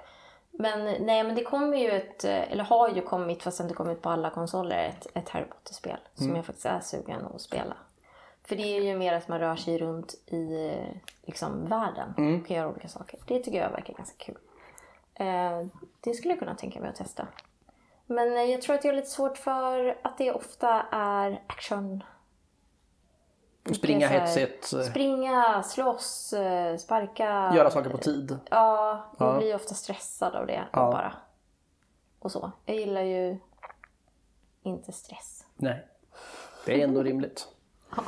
Men 0.51 1.05
nej, 1.07 1.25
men 1.25 1.35
det 1.35 1.45
kommer 1.45 1.77
ju 1.77 1.91
ett, 1.91 2.25
eller 2.25 2.65
har 2.65 2.89
ju 2.89 3.03
kommit, 3.03 3.43
fast 3.43 3.59
det 3.59 3.63
inte 3.63 3.75
kommit 3.75 4.03
på 4.03 4.11
alla 4.11 4.31
konsoler, 4.31 4.89
ett, 4.89 5.07
ett 5.15 5.29
Harry 5.29 5.45
Potter-spel. 5.45 5.99
Som 6.15 6.37
jag 6.37 6.47
faktiskt 6.47 6.67
är 6.67 6.81
sugen 6.81 7.27
att 7.35 7.41
spela. 7.41 7.77
För 8.45 8.57
det 8.57 8.77
är 8.77 8.83
ju 8.83 8.97
mer 8.97 9.13
att 9.13 9.29
man 9.29 9.39
rör 9.39 9.57
sig 9.57 9.79
runt 9.79 10.15
i 10.27 10.73
liksom, 11.23 11.67
världen 11.67 12.09
och 12.11 12.47
kan 12.47 12.57
göra 12.57 12.69
olika 12.69 12.89
saker. 12.89 13.19
Det 13.27 13.43
tycker 13.43 13.63
jag 13.63 13.71
verkar 13.71 13.95
ganska 13.95 14.25
kul. 14.25 14.39
Eh, 15.15 15.67
det 16.01 16.15
skulle 16.15 16.33
jag 16.33 16.39
kunna 16.39 16.55
tänka 16.55 16.81
mig 16.81 16.89
att 16.89 16.97
testa. 16.97 17.27
Men 18.07 18.37
eh, 18.37 18.43
jag 18.43 18.63
tror 18.63 18.75
att 18.75 18.85
jag 18.85 18.93
har 18.93 18.97
lite 18.97 19.11
svårt 19.11 19.39
för 19.39 19.99
att 20.03 20.19
det 20.19 20.33
ofta 20.33 20.87
är 20.91 21.43
action. 21.47 22.05
Springa 23.65 24.09
hetsigt, 24.09 24.73
eh, 24.73 24.81
Springa, 24.81 25.63
slåss, 25.63 26.33
eh, 26.33 26.77
sparka. 26.77 27.53
göra 27.55 27.71
saker 27.71 27.91
på 27.91 27.99
tid. 27.99 28.39
Ja, 28.51 29.05
jag 29.19 29.29
Ja. 29.35 29.39
blir 29.39 29.55
ofta 29.55 29.75
stressad 29.75 30.35
av 30.35 30.47
det. 30.47 30.63
Ja. 30.73 30.91
Bara. 30.91 31.13
Och 32.19 32.33
så. 32.33 32.53
Jag 32.67 32.77
gillar 32.77 33.03
ju 33.03 33.39
inte 34.63 34.93
stress. 34.93 35.45
Nej, 35.57 35.87
det 36.67 36.81
är 36.81 36.85
ändå 36.85 37.03
rimligt. 37.03 37.49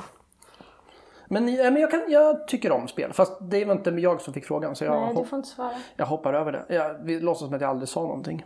Men, 1.29 1.55
ja, 1.55 1.71
men 1.71 1.83
jag, 1.83 1.91
kan, 1.91 2.05
jag 2.09 2.49
tycker 2.49 2.73
om 2.73 2.89
spel, 2.89 3.13
fast 3.13 3.33
det 3.41 3.65
var 3.65 3.73
inte 3.75 3.91
jag 3.91 4.21
som 4.21 4.35
fick 4.35 4.45
frågan 4.47 4.77
så 4.77 4.85
jag, 4.85 5.01
Nej, 5.03 5.15
du 5.15 5.25
får 5.25 5.37
inte 5.37 5.49
svara. 5.49 5.75
jag 5.97 6.07
hoppar 6.07 6.35
över 6.35 6.53
det. 6.53 6.65
Jag, 6.75 6.95
vi 7.05 7.21
låtsas 7.21 7.47
som 7.47 7.55
att 7.55 7.61
jag 7.61 7.71
aldrig 7.71 7.89
sa 7.89 8.01
någonting. 8.01 8.45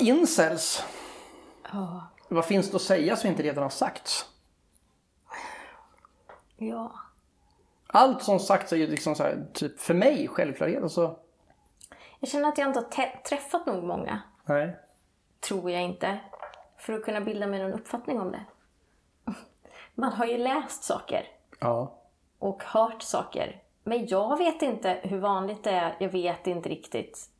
Incels, 0.00 0.82
Ja. 1.72 2.06
vad 2.28 2.44
finns 2.44 2.70
det 2.70 2.76
att 2.76 2.82
säga 2.82 3.16
som 3.16 3.30
inte 3.30 3.42
redan 3.42 3.62
har 3.62 3.70
sagts? 3.70 4.30
ja. 6.56 6.92
Allt 7.86 8.22
som 8.22 8.38
sagts 8.40 8.72
är 8.72 8.76
ju 8.76 8.86
liksom 8.86 9.14
så 9.14 9.22
här, 9.22 9.46
typ 9.52 9.80
för 9.80 9.94
mig 9.94 10.28
självklarhet. 10.28 10.82
Alltså, 10.82 11.18
Jag 12.20 12.30
känner 12.30 12.48
att 12.48 12.58
jag 12.58 12.68
inte 12.68 12.78
har 12.80 13.22
träffat 13.22 13.66
nog 13.66 13.84
många. 13.84 14.20
nej. 14.44 14.76
Tror 15.40 15.70
jag 15.70 15.82
inte. 15.82 16.20
För 16.78 16.92
att 16.92 17.04
kunna 17.04 17.20
bilda 17.20 17.46
mig 17.46 17.62
någon 17.62 17.72
uppfattning 17.72 18.20
om 18.20 18.32
det. 18.32 18.44
Man 19.94 20.12
har 20.12 20.26
ju 20.26 20.38
läst 20.38 20.84
saker. 20.84 21.28
Ja. 21.60 21.92
och 22.38 22.62
hört 22.64 23.02
saker. 23.02 23.62
Men 23.84 24.06
jag 24.06 24.38
vet 24.38 24.62
inte 24.62 25.00
hur 25.02 25.18
vanligt 25.18 25.64
det 25.64 25.70
är. 25.70 25.96
Jag 26.00 26.08
vet 26.08 26.46
inte 26.46 26.68
riktigt. 26.68 27.30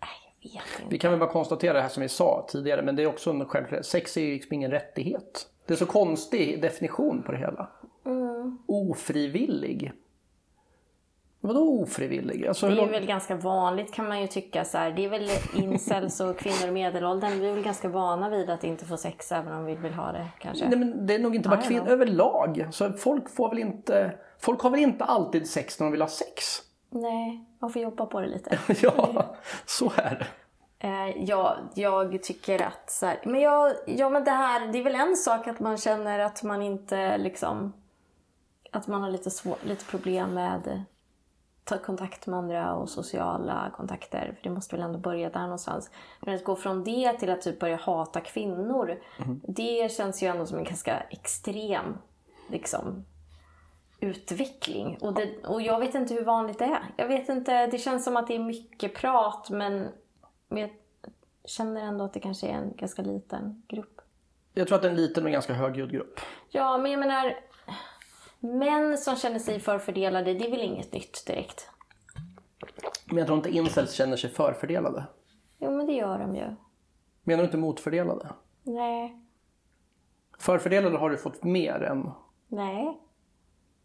Nej, 0.00 0.10
jag 0.10 0.10
vet 0.12 0.28
inte. 0.28 0.31
Vi 0.88 0.98
kan 0.98 1.10
väl 1.10 1.20
bara 1.20 1.30
konstatera 1.30 1.72
det 1.72 1.80
här 1.82 1.88
som 1.88 2.00
vi 2.02 2.08
sa 2.08 2.46
tidigare, 2.48 2.82
men 2.82 2.96
det 2.96 3.02
är 3.02 3.06
också 3.06 3.30
en 3.30 3.44
självklarhet. 3.46 3.86
Sex 3.86 4.16
är 4.16 4.20
ju 4.20 4.32
liksom 4.32 4.52
ingen 4.54 4.70
rättighet. 4.70 5.46
Det 5.66 5.72
är 5.72 5.76
så 5.76 5.86
konstig 5.86 6.62
definition 6.62 7.22
på 7.22 7.32
det 7.32 7.38
hela. 7.38 7.68
Ofrivillig. 8.66 9.92
Vadå 11.40 11.80
ofrivillig? 11.82 12.46
Alltså, 12.46 12.66
Det 12.66 12.72
är 12.72 12.76
lång- 12.76 12.90
väl 12.90 13.06
ganska 13.06 13.36
vanligt 13.36 13.92
kan 13.92 14.08
man 14.08 14.20
ju 14.20 14.26
tycka 14.26 14.64
så 14.64 14.78
här. 14.78 14.90
Det 14.90 15.04
är 15.04 15.08
väl 15.08 15.28
incels 15.56 16.20
och 16.20 16.38
kvinnor 16.38 16.68
i 16.68 16.70
medelåldern. 16.70 17.40
Vi 17.40 17.48
är 17.48 17.54
väl 17.54 17.62
ganska 17.64 17.88
vana 17.88 18.28
vid 18.28 18.50
att 18.50 18.64
inte 18.64 18.84
få 18.84 18.96
sex 18.96 19.32
även 19.32 19.52
om 19.52 19.64
vi 19.64 19.74
vill 19.74 19.92
ha 19.92 20.12
det 20.12 20.28
kanske. 20.38 20.68
Nej, 20.68 20.78
men 20.78 21.06
det 21.06 21.14
är 21.14 21.18
nog 21.18 21.36
inte 21.36 21.48
bara 21.48 21.62
kvinnor 21.62 21.88
överlag. 21.88 22.66
Så 22.70 22.92
folk 22.92 23.30
får 23.30 23.48
väl 23.48 23.58
inte... 23.58 24.14
Folk 24.38 24.60
har 24.60 24.70
väl 24.70 24.80
inte 24.80 25.04
alltid 25.04 25.46
sex 25.48 25.80
när 25.80 25.86
de 25.86 25.90
vill 25.92 26.00
ha 26.02 26.08
sex? 26.08 26.44
Nej, 26.90 27.44
man 27.62 27.72
får 27.72 27.82
jobba 27.82 28.06
på 28.06 28.20
det 28.20 28.26
lite. 28.26 28.58
ja, 28.82 29.34
så 29.66 29.92
är 29.96 30.18
det. 30.18 30.26
Eh, 30.88 31.24
ja, 31.24 31.56
jag 31.74 32.22
tycker 32.22 32.62
att 32.62 32.90
så 32.90 33.06
här, 33.06 33.20
men 33.24 33.40
jag, 33.40 33.72
ja 33.86 34.10
men 34.10 34.24
det 34.24 34.30
här, 34.30 34.72
det 34.72 34.78
är 34.78 34.84
väl 34.84 34.94
en 34.94 35.16
sak 35.16 35.46
att 35.46 35.60
man 35.60 35.78
känner 35.78 36.18
att 36.18 36.42
man 36.42 36.62
inte 36.62 37.18
liksom, 37.18 37.72
att 38.70 38.86
man 38.86 39.02
har 39.02 39.10
lite, 39.10 39.30
svår, 39.30 39.56
lite 39.62 39.84
problem 39.84 40.34
med 40.34 40.84
ta 41.64 41.78
kontakt 41.78 42.26
med 42.26 42.38
andra 42.38 42.74
och 42.74 42.88
sociala 42.88 43.70
kontakter. 43.76 44.34
För 44.36 44.42
det 44.42 44.54
måste 44.54 44.76
väl 44.76 44.84
ändå 44.84 44.98
börja 44.98 45.30
där 45.30 45.42
någonstans. 45.42 45.90
Men 46.20 46.34
att 46.34 46.44
gå 46.44 46.56
från 46.56 46.84
det 46.84 47.12
till 47.12 47.30
att 47.30 47.42
typ 47.42 47.58
börja 47.58 47.76
hata 47.76 48.20
kvinnor, 48.20 49.00
det 49.48 49.92
känns 49.92 50.22
ju 50.22 50.26
ändå 50.26 50.46
som 50.46 50.58
en 50.58 50.64
ganska 50.64 51.00
extrem 51.00 51.98
liksom, 52.48 53.04
utveckling. 54.02 54.98
Och, 55.00 55.14
det, 55.14 55.46
och 55.46 55.62
jag 55.62 55.80
vet 55.80 55.94
inte 55.94 56.14
hur 56.14 56.24
vanligt 56.24 56.58
det 56.58 56.64
är. 56.64 56.82
Jag 56.96 57.08
vet 57.08 57.28
inte, 57.28 57.66
det 57.66 57.78
känns 57.78 58.04
som 58.04 58.16
att 58.16 58.26
det 58.26 58.34
är 58.34 58.38
mycket 58.38 58.94
prat 58.94 59.50
men, 59.50 59.88
men 60.48 60.58
jag 60.62 60.70
känner 61.44 61.80
ändå 61.80 62.04
att 62.04 62.12
det 62.12 62.20
kanske 62.20 62.46
är 62.46 62.52
en 62.52 62.76
ganska 62.76 63.02
liten 63.02 63.62
grupp. 63.68 64.00
Jag 64.54 64.68
tror 64.68 64.76
att 64.76 64.82
det 64.82 64.88
är 64.88 64.90
en 64.90 64.96
liten 64.96 65.22
men 65.22 65.32
ganska 65.32 65.52
högljudd 65.52 65.90
grupp. 65.90 66.20
Ja, 66.50 66.78
men 66.78 66.90
jag 66.90 67.00
menar, 67.00 67.34
män 68.40 68.98
som 68.98 69.16
känner 69.16 69.38
sig 69.38 69.60
förfördelade, 69.60 70.34
det 70.34 70.46
är 70.46 70.50
väl 70.50 70.60
inget 70.60 70.92
nytt 70.92 71.26
direkt? 71.26 71.68
Men 73.06 73.18
jag 73.18 73.26
tror 73.26 73.38
inte 73.38 73.50
incels 73.50 73.92
känner 73.92 74.16
sig 74.16 74.30
förfördelade. 74.30 75.04
Jo, 75.58 75.70
men 75.70 75.86
det 75.86 75.92
gör 75.92 76.18
de 76.18 76.36
ju. 76.36 76.54
Menar 77.22 77.42
du 77.42 77.44
inte 77.44 77.56
motfördelade? 77.56 78.28
Nej, 78.62 79.18
Förfördelade 80.38 80.98
har 80.98 81.10
du 81.10 81.16
fått 81.16 81.44
mer 81.44 81.82
än... 81.82 82.10
nej, 82.48 83.00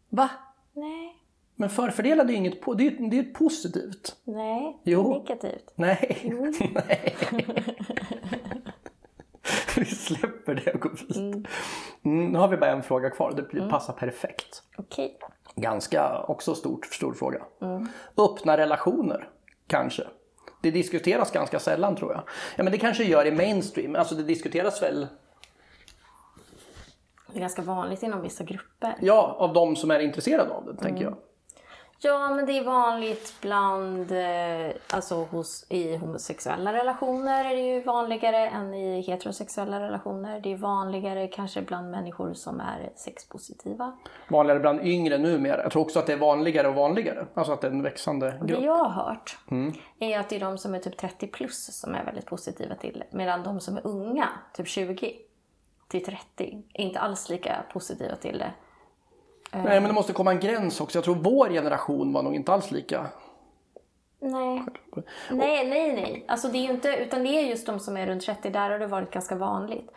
Va? 0.08 0.30
nej, 0.72 1.14
Men 1.56 1.70
förfördelade 1.70 2.32
är 2.32 2.34
inget... 2.36 2.62
po- 2.62 2.74
Det 2.74 2.86
är 2.86 3.10
det 3.10 3.18
är 3.18 3.22
positivt. 3.24 4.16
nej. 4.24 4.80
Jo. 4.84 5.12
Negativt. 5.12 5.72
Nej. 5.74 6.32
Nej. 6.74 7.16
vi 9.76 9.84
släpper 9.84 10.54
det 10.54 10.74
och 10.74 10.80
går 10.80 10.90
vidare. 11.08 11.42
Mm, 12.04 12.32
nu 12.32 12.38
har 12.38 12.48
vi 12.48 12.56
bara 12.56 12.70
en 12.70 12.82
fråga 12.82 13.10
kvar. 13.10 13.32
Det 13.36 13.42
blir- 13.42 13.70
passar 13.70 13.92
perfekt. 13.92 14.62
Okej. 14.78 15.18
Ganska 15.56 16.22
också 16.22 16.54
stort, 16.54 16.86
stor 16.86 17.14
fråga. 17.14 17.42
Öppna 18.16 18.56
relationer, 18.56 19.28
kanske. 19.66 20.02
Det 20.62 20.70
diskuteras 20.70 21.30
ganska 21.32 21.58
sällan 21.58 21.96
tror 21.96 22.12
jag. 22.12 22.22
Ja 22.56 22.62
men 22.64 22.72
det 22.72 22.78
kanske 22.78 23.04
gör 23.04 23.26
i 23.26 23.32
mainstream. 23.32 23.94
Alltså 23.96 24.14
det 24.14 24.22
diskuteras 24.22 24.82
väl, 24.82 25.06
Det 27.32 27.38
är 27.38 27.40
ganska 27.40 27.62
vanligt 27.62 28.02
inom 28.02 28.22
vissa 28.22 28.44
grupper. 28.44 28.94
ja, 29.00 29.36
av 29.38 29.52
de 29.52 29.76
som 29.76 29.90
är 29.90 30.00
intresserade 30.00 30.50
av 30.54 30.64
det, 30.64 30.76
tänker 30.76 31.04
jag. 31.04 31.16
Ja, 32.00 32.30
men 32.30 32.46
det 32.46 32.58
är 32.58 32.64
vanligt 32.64 33.34
bland, 33.40 34.12
eh, 34.12 34.76
alltså 34.92 35.14
hos, 35.14 35.66
i 35.70 35.96
homosexuella 35.96 36.72
relationer 36.72 37.44
är 37.44 37.56
det 37.56 37.60
ju 37.62 37.82
vanligare 37.82 38.48
än 38.48 38.74
i 38.74 39.00
heterosexuella 39.00 39.80
relationer. 39.80 40.40
Det 40.40 40.52
är 40.52 40.56
vanligare 40.56 41.26
kanske 41.28 41.62
bland 41.62 41.90
människor 41.90 42.34
som 42.34 42.60
är 42.60 42.92
sexpositiva. 42.96 43.92
Vanligare 44.28 44.60
bland 44.60 44.80
yngre 44.80 45.18
numera. 45.18 45.62
Jag 45.62 45.72
tror 45.72 45.82
också 45.82 45.98
att 45.98 46.06
det 46.06 46.12
är 46.12 46.18
vanligare 46.18 46.68
och 46.68 46.74
vanligare. 46.74 47.26
Alltså 47.34 47.52
att 47.52 47.60
det 47.60 47.66
är 47.66 47.70
en 47.70 47.82
växande 47.82 48.38
Det 48.40 48.46
grupp. 48.46 48.62
jag 48.62 48.84
har 48.84 49.04
hört 49.04 49.38
är 49.98 50.18
att 50.18 50.28
det 50.28 50.36
är 50.36 50.40
de 50.40 50.58
som 50.58 50.74
är 50.74 50.78
typ 50.78 50.96
30 50.96 51.26
plus 51.26 51.80
som 51.80 51.94
är 51.94 52.04
väldigt 52.04 52.26
positiva 52.26 52.74
till 52.74 52.98
det. 53.10 53.16
Medan 53.16 53.42
de 53.42 53.60
som 53.60 53.76
är 53.76 53.86
unga, 53.86 54.28
typ 54.54 54.68
20 54.68 55.12
till 55.88 56.04
30, 56.04 56.62
är 56.74 56.82
inte 56.84 57.00
alls 57.00 57.28
lika 57.28 57.64
positiva 57.72 58.16
till 58.16 58.38
det. 58.38 58.52
Nej 59.52 59.64
men 59.80 59.84
det 59.84 59.92
måste 59.92 60.12
komma 60.12 60.30
en 60.32 60.40
gräns 60.40 60.80
också. 60.80 60.98
Jag 60.98 61.04
tror 61.04 61.14
vår 61.14 61.48
generation 61.48 62.12
var 62.12 62.22
nog 62.22 62.34
inte 62.34 62.52
alls 62.52 62.70
lika. 62.70 63.06
Nej. 64.20 64.62
nej, 65.30 65.68
nej, 65.68 65.92
nej. 65.92 66.24
Alltså 66.28 66.48
det 66.48 66.58
är 66.58 66.70
inte, 66.72 66.88
utan 66.96 67.22
det 67.22 67.28
är 67.28 67.42
just 67.46 67.66
de 67.66 67.80
som 67.80 67.96
är 67.96 68.06
runt 68.06 68.22
30, 68.22 68.50
där 68.50 68.70
har 68.70 68.78
det 68.78 68.86
varit 68.86 69.10
ganska 69.10 69.34
vanligt. 69.34 69.90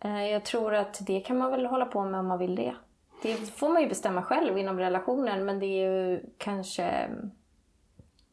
Eh, 0.00 0.26
Jag 0.26 0.44
tror 0.44 0.74
att 0.74 1.06
det 1.06 1.20
kan 1.20 1.38
man 1.38 1.50
väl 1.50 1.66
hålla 1.66 1.86
på 1.86 2.04
med 2.04 2.20
om 2.20 2.26
man 2.26 2.38
vill 2.38 2.54
det. 2.54 2.74
Det 3.22 3.34
får 3.34 3.68
man 3.68 3.82
ju 3.82 3.88
bestämma 3.88 4.22
själv 4.22 4.58
inom 4.58 4.78
relationen, 4.78 5.44
men 5.44 5.58
det 5.58 5.66
är 5.66 5.90
ju 5.90 6.20
kanske... 6.38 7.08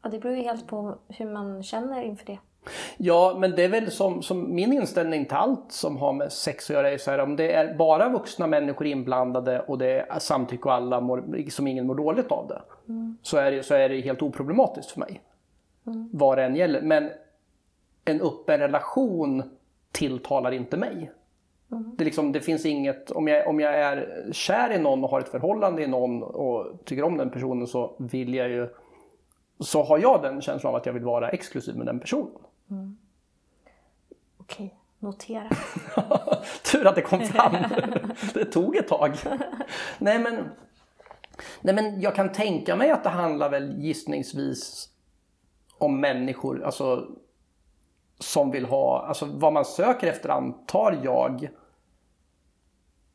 Ja, 0.02 0.08
det 0.08 0.18
beror 0.18 0.36
ju 0.36 0.42
helt 0.42 0.66
på 0.66 0.98
hur 1.08 1.30
man 1.30 1.62
känner 1.62 2.02
inför 2.02 2.26
det. 2.26 2.38
Ja, 2.96 3.36
men 3.38 3.50
det 3.50 3.64
är 3.64 3.68
väl 3.68 3.90
som, 3.90 4.22
som 4.22 4.54
min 4.54 4.72
inställning 4.72 5.24
till 5.24 5.36
allt 5.36 5.72
som 5.72 5.96
har 5.96 6.12
med 6.12 6.32
sex 6.32 6.70
att 6.70 6.74
göra 6.74 6.90
är 6.90 6.98
så 6.98 7.10
här, 7.10 7.18
om 7.18 7.36
det 7.36 7.52
är 7.52 7.74
bara 7.74 8.08
vuxna 8.08 8.46
människor 8.46 8.86
inblandade 8.86 9.60
och 9.60 9.78
det 9.78 10.00
är 10.00 10.18
samtycke 10.18 10.64
och 10.64 10.74
alla 10.74 11.00
mår, 11.00 11.50
som 11.50 11.66
ingen 11.66 11.86
mår 11.86 11.94
dåligt 11.94 12.32
av 12.32 12.48
det. 12.48 12.62
Så, 13.22 13.36
är 13.36 13.50
det 13.50 13.62
så 13.62 13.74
är 13.74 13.88
det 13.88 14.00
helt 14.00 14.22
oproblematiskt 14.22 14.90
för 14.90 15.00
mig. 15.00 15.20
Vad 16.12 16.38
det 16.38 16.44
än 16.44 16.56
gäller. 16.56 16.82
Men 16.82 17.10
en 18.04 18.20
öppen 18.20 18.60
relation 18.60 19.42
tilltalar 19.92 20.52
inte 20.52 20.76
mig. 20.76 21.10
Det, 21.68 22.02
är 22.02 22.04
liksom, 22.04 22.32
det 22.32 22.40
finns 22.40 22.66
inget, 22.66 23.10
om 23.10 23.28
jag, 23.28 23.48
om 23.48 23.60
jag 23.60 23.74
är 23.74 24.28
kär 24.32 24.72
i 24.72 24.78
någon 24.78 25.04
och 25.04 25.10
har 25.10 25.20
ett 25.20 25.28
förhållande 25.28 25.82
i 25.82 25.86
någon 25.86 26.22
och 26.22 26.84
tycker 26.84 27.02
om 27.02 27.16
den 27.16 27.30
personen 27.30 27.66
så 27.66 27.94
vill 27.98 28.34
jag 28.34 28.48
ju 28.48 28.68
så 29.60 29.82
har 29.82 29.98
jag 29.98 30.22
den 30.22 30.40
känslan 30.40 30.70
av 30.70 30.76
att 30.76 30.86
jag 30.86 30.92
vill 30.92 31.04
vara 31.04 31.28
exklusiv 31.28 31.76
med 31.76 31.86
den 31.86 32.00
personen. 32.00 32.43
Okej, 34.38 34.74
notera. 34.98 35.48
Tur 36.72 36.86
att 36.86 36.94
det 36.94 37.02
kom 37.02 37.20
fram. 37.20 37.52
det 38.34 38.44
tog 38.44 38.76
ett 38.76 38.88
tag. 38.88 39.16
Nej 39.98 40.18
men, 40.18 40.50
nej 41.60 41.74
men 41.74 42.00
jag 42.00 42.14
kan 42.14 42.32
tänka 42.32 42.76
mig 42.76 42.90
att 42.90 43.02
det 43.02 43.10
handlar 43.10 43.50
väl 43.50 43.78
gissningsvis 43.78 44.88
om 45.78 46.00
människor 46.00 46.62
alltså, 46.64 47.08
som 48.18 48.50
vill 48.50 48.64
ha, 48.64 49.06
alltså 49.06 49.26
vad 49.26 49.52
man 49.52 49.64
söker 49.64 50.06
efter 50.06 50.28
antar 50.28 51.00
jag 51.02 51.48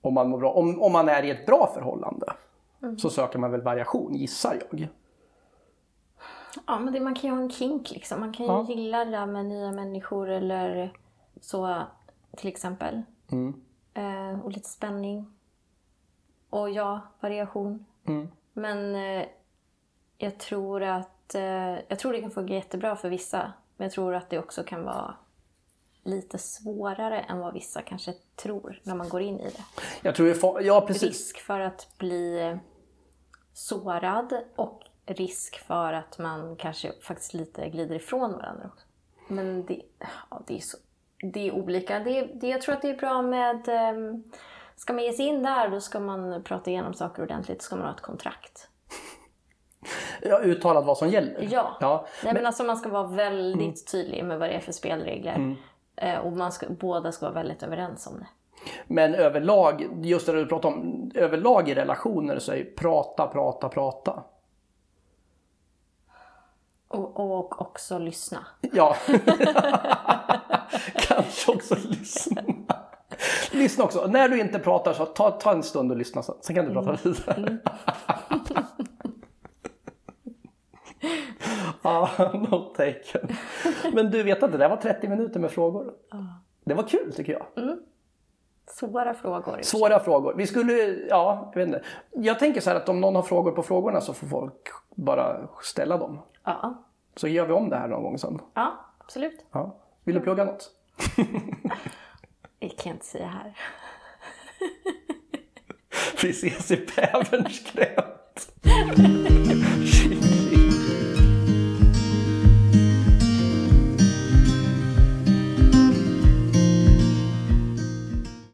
om 0.02 0.14
man, 0.14 0.30
mår 0.30 0.38
bra, 0.38 0.52
om, 0.52 0.82
om 0.82 0.92
man 0.92 1.10
är 1.10 1.24
i 1.24 1.30
ett 1.30 1.46
bra 1.46 1.72
förhållande 1.74 2.34
så 2.98 3.10
söker 3.10 3.40
man 3.40 3.52
väl 3.52 3.62
variation 3.62 4.16
gissar 4.16 4.58
jag. 4.70 4.88
Ja, 6.68 6.80
men 6.80 6.94
det, 6.94 7.00
man 7.00 7.16
kan 7.16 7.30
ju 7.30 7.36
ha 7.36 7.42
en 7.44 7.50
kink 7.52 7.92
liksom. 7.92 8.20
Man 8.20 8.34
kan 8.34 8.46
ju 8.46 8.52
Ja. 8.52 8.66
gilla 8.70 9.06
det 9.06 9.12
där 9.12 9.26
med 9.26 9.46
nya 9.46 9.72
människor 9.72 10.30
eller 10.30 10.94
så 11.42 11.84
till 12.38 12.48
exempel. 12.50 13.02
Eh, 13.94 14.40
och 14.44 14.52
lite 14.52 14.70
spänning. 14.70 15.34
Och 16.50 16.70
ja, 16.70 17.02
variation. 17.20 17.86
Men 18.54 18.96
eh, 18.96 19.26
jag 20.18 20.38
tror 20.38 20.84
att 20.84 21.36
eh, 21.36 21.80
jag 21.88 22.00
tror 22.00 22.14
det 22.14 22.22
kan 22.22 22.32
fungera 22.32 22.56
jättebra 22.58 22.96
för 22.96 23.10
vissa. 23.10 23.54
Men 23.78 23.86
jag 23.86 23.92
tror 23.92 24.16
att 24.16 24.30
det 24.30 24.40
också 24.40 24.64
kan 24.64 24.84
vara 24.84 25.16
lite 26.04 26.38
svårare 26.38 27.20
än 27.20 27.40
vad 27.40 27.54
vissa 27.54 27.82
kanske 27.82 28.14
tror 28.36 28.80
när 28.84 28.96
man 28.96 29.10
går 29.10 29.22
in 29.22 29.40
i 29.40 29.50
det. 29.50 29.64
Jag 30.02 30.16
tror 30.16 30.58
det 30.58 30.66
ja 30.66 30.82
precis. 30.82 31.04
Risk 31.04 31.40
för 31.40 31.60
att 31.60 31.88
bli 31.98 32.58
sårad 33.54 34.34
och 34.56 34.84
risk 35.14 35.60
för 35.60 35.94
att 35.94 36.18
man 36.20 36.56
kanske 36.56 36.92
faktiskt 37.02 37.34
lite 37.34 37.70
glider 37.70 37.96
ifrån 37.96 38.32
varandra 38.32 38.70
också. 38.74 38.86
Men 39.28 39.66
det, 39.66 39.82
ja, 40.30 40.42
det, 40.48 40.56
är, 40.56 40.60
så, 40.60 40.78
det 41.34 41.48
är 41.48 41.52
olika. 41.52 42.00
Det, 42.00 42.22
det, 42.22 42.48
jag 42.48 42.62
tror 42.62 42.76
att 42.76 42.82
det 42.82 42.90
är 42.90 42.98
bra 42.98 43.22
med... 43.22 43.68
ehm, 43.68 44.24
Ska 44.76 44.94
man 44.94 45.04
ge 45.04 45.14
sig 45.14 45.26
in 45.26 45.44
där, 45.44 45.70
då 45.70 45.80
ska 45.80 46.00
man 46.00 46.44
prata 46.44 46.70
igenom 46.72 46.94
saker 46.94 47.24
ordentligt. 47.24 47.62
ska 47.62 47.76
man 47.76 47.86
ha 47.86 47.94
ett 47.94 48.02
kontrakt. 48.02 48.70
Har 50.32 50.42
uttalat 50.42 50.86
vad 50.86 50.98
som 50.98 51.10
gäller. 51.10 51.48
Ja. 51.52 51.78
ja. 51.80 52.08
Nej, 52.24 52.34
men 52.34 52.46
alltså 52.46 52.64
man 52.64 52.78
ska 52.78 52.90
vara 52.90 53.08
väldigt 53.08 53.92
tydlig 53.92 54.26
med 54.26 54.40
vad 54.40 54.50
det 54.50 54.54
är 54.54 54.60
för 54.60 54.72
spelregler. 54.72 55.56
Eh, 55.96 56.18
Och 56.20 56.32
man 56.34 56.52
ska, 56.52 56.66
båda 56.70 57.12
ska 57.12 57.26
vara 57.26 57.34
väldigt 57.36 57.64
överens 57.64 58.08
om 58.08 58.20
det. 58.20 58.28
Men 58.88 59.16
överlag, 59.16 59.90
just 60.04 60.26
det 60.26 60.32
du 60.34 60.46
pratar 60.46 60.70
om, 60.70 61.12
överlag 61.16 61.70
i 61.70 61.76
relationer 61.76 62.40
så 62.40 62.52
är 62.54 62.64
prata, 62.64 63.28
prata, 63.28 63.70
prata. 63.70 64.24
Och, 66.90 67.20
och 67.20 67.62
också 67.62 67.98
lyssna. 67.98 68.46
Ja. 68.62 68.96
Kanske 70.96 71.52
också 71.52 71.76
lyssna. 71.76 72.42
Lyssna 73.52 73.84
också. 73.84 74.08
När 74.08 74.30
du 74.30 74.40
inte 74.40 74.60
pratar 74.60 74.94
så 74.94 75.06
ta, 75.06 75.32
ta 75.32 75.52
en 75.52 75.64
stund 75.64 75.92
och 75.92 75.98
lyssna 75.98 76.24
sen. 76.24 76.36
Sen 76.42 76.56
kan 76.56 76.66
du 76.66 76.74
prata 76.74 76.98
vidare. 77.04 77.58
Ja, 81.82 82.10
no 82.34 82.74
taken. 82.76 83.38
Men 83.94 84.12
du 84.12 84.24
vet 84.24 84.44
att 84.44 84.52
det 84.52 84.58
där 84.58 84.70
var 84.70 84.78
30 84.78 85.08
minuter 85.08 85.40
med 85.40 85.52
frågor. 85.52 85.94
Det 86.66 86.74
var 86.74 86.84
kul 86.84 87.14
tycker 87.14 87.34
jag. 87.34 87.46
Svåra 88.68 89.14
frågor. 89.14 89.60
Svåra 89.62 90.00
frågor. 90.00 90.34
Vi 90.38 90.48
skulle, 90.48 90.74
ja, 91.10 91.52
jag 91.54 91.60
vet 91.60 91.68
inte. 91.68 91.84
Jag 92.12 92.40
tänker 92.40 92.62
så 92.62 92.70
här 92.70 92.78
att 92.78 92.90
om 92.90 93.02
någon 93.02 93.16
har 93.16 93.24
frågor 93.24 93.52
på 93.52 93.64
frågorna 93.64 94.02
så 94.02 94.14
får 94.14 94.28
folk 94.28 94.68
bara 94.96 95.48
ställa 95.62 95.98
dem. 95.98 96.20
Ja. 96.50 96.84
Så 97.16 97.28
gör 97.28 97.46
vi 97.46 97.54
om 97.54 97.70
det 97.70 97.76
här 97.76 97.88
någon 97.88 98.04
gång 98.04 98.18
sen. 98.18 98.40
Ja, 98.54 98.86
absolut. 98.98 99.46
Ja. 99.52 99.76
Vill 100.04 100.16
du 100.16 100.22
plugga 100.22 100.44
något? 100.44 100.72
Det 102.60 102.70
kan 102.70 102.90
jag 102.90 102.96
inte 102.96 103.06
säga 103.06 103.28
här. 103.28 103.58
vi 106.22 106.30
ses 106.30 106.72
i 106.72 106.88
bäverns 106.96 107.72
gränt. 107.74 108.52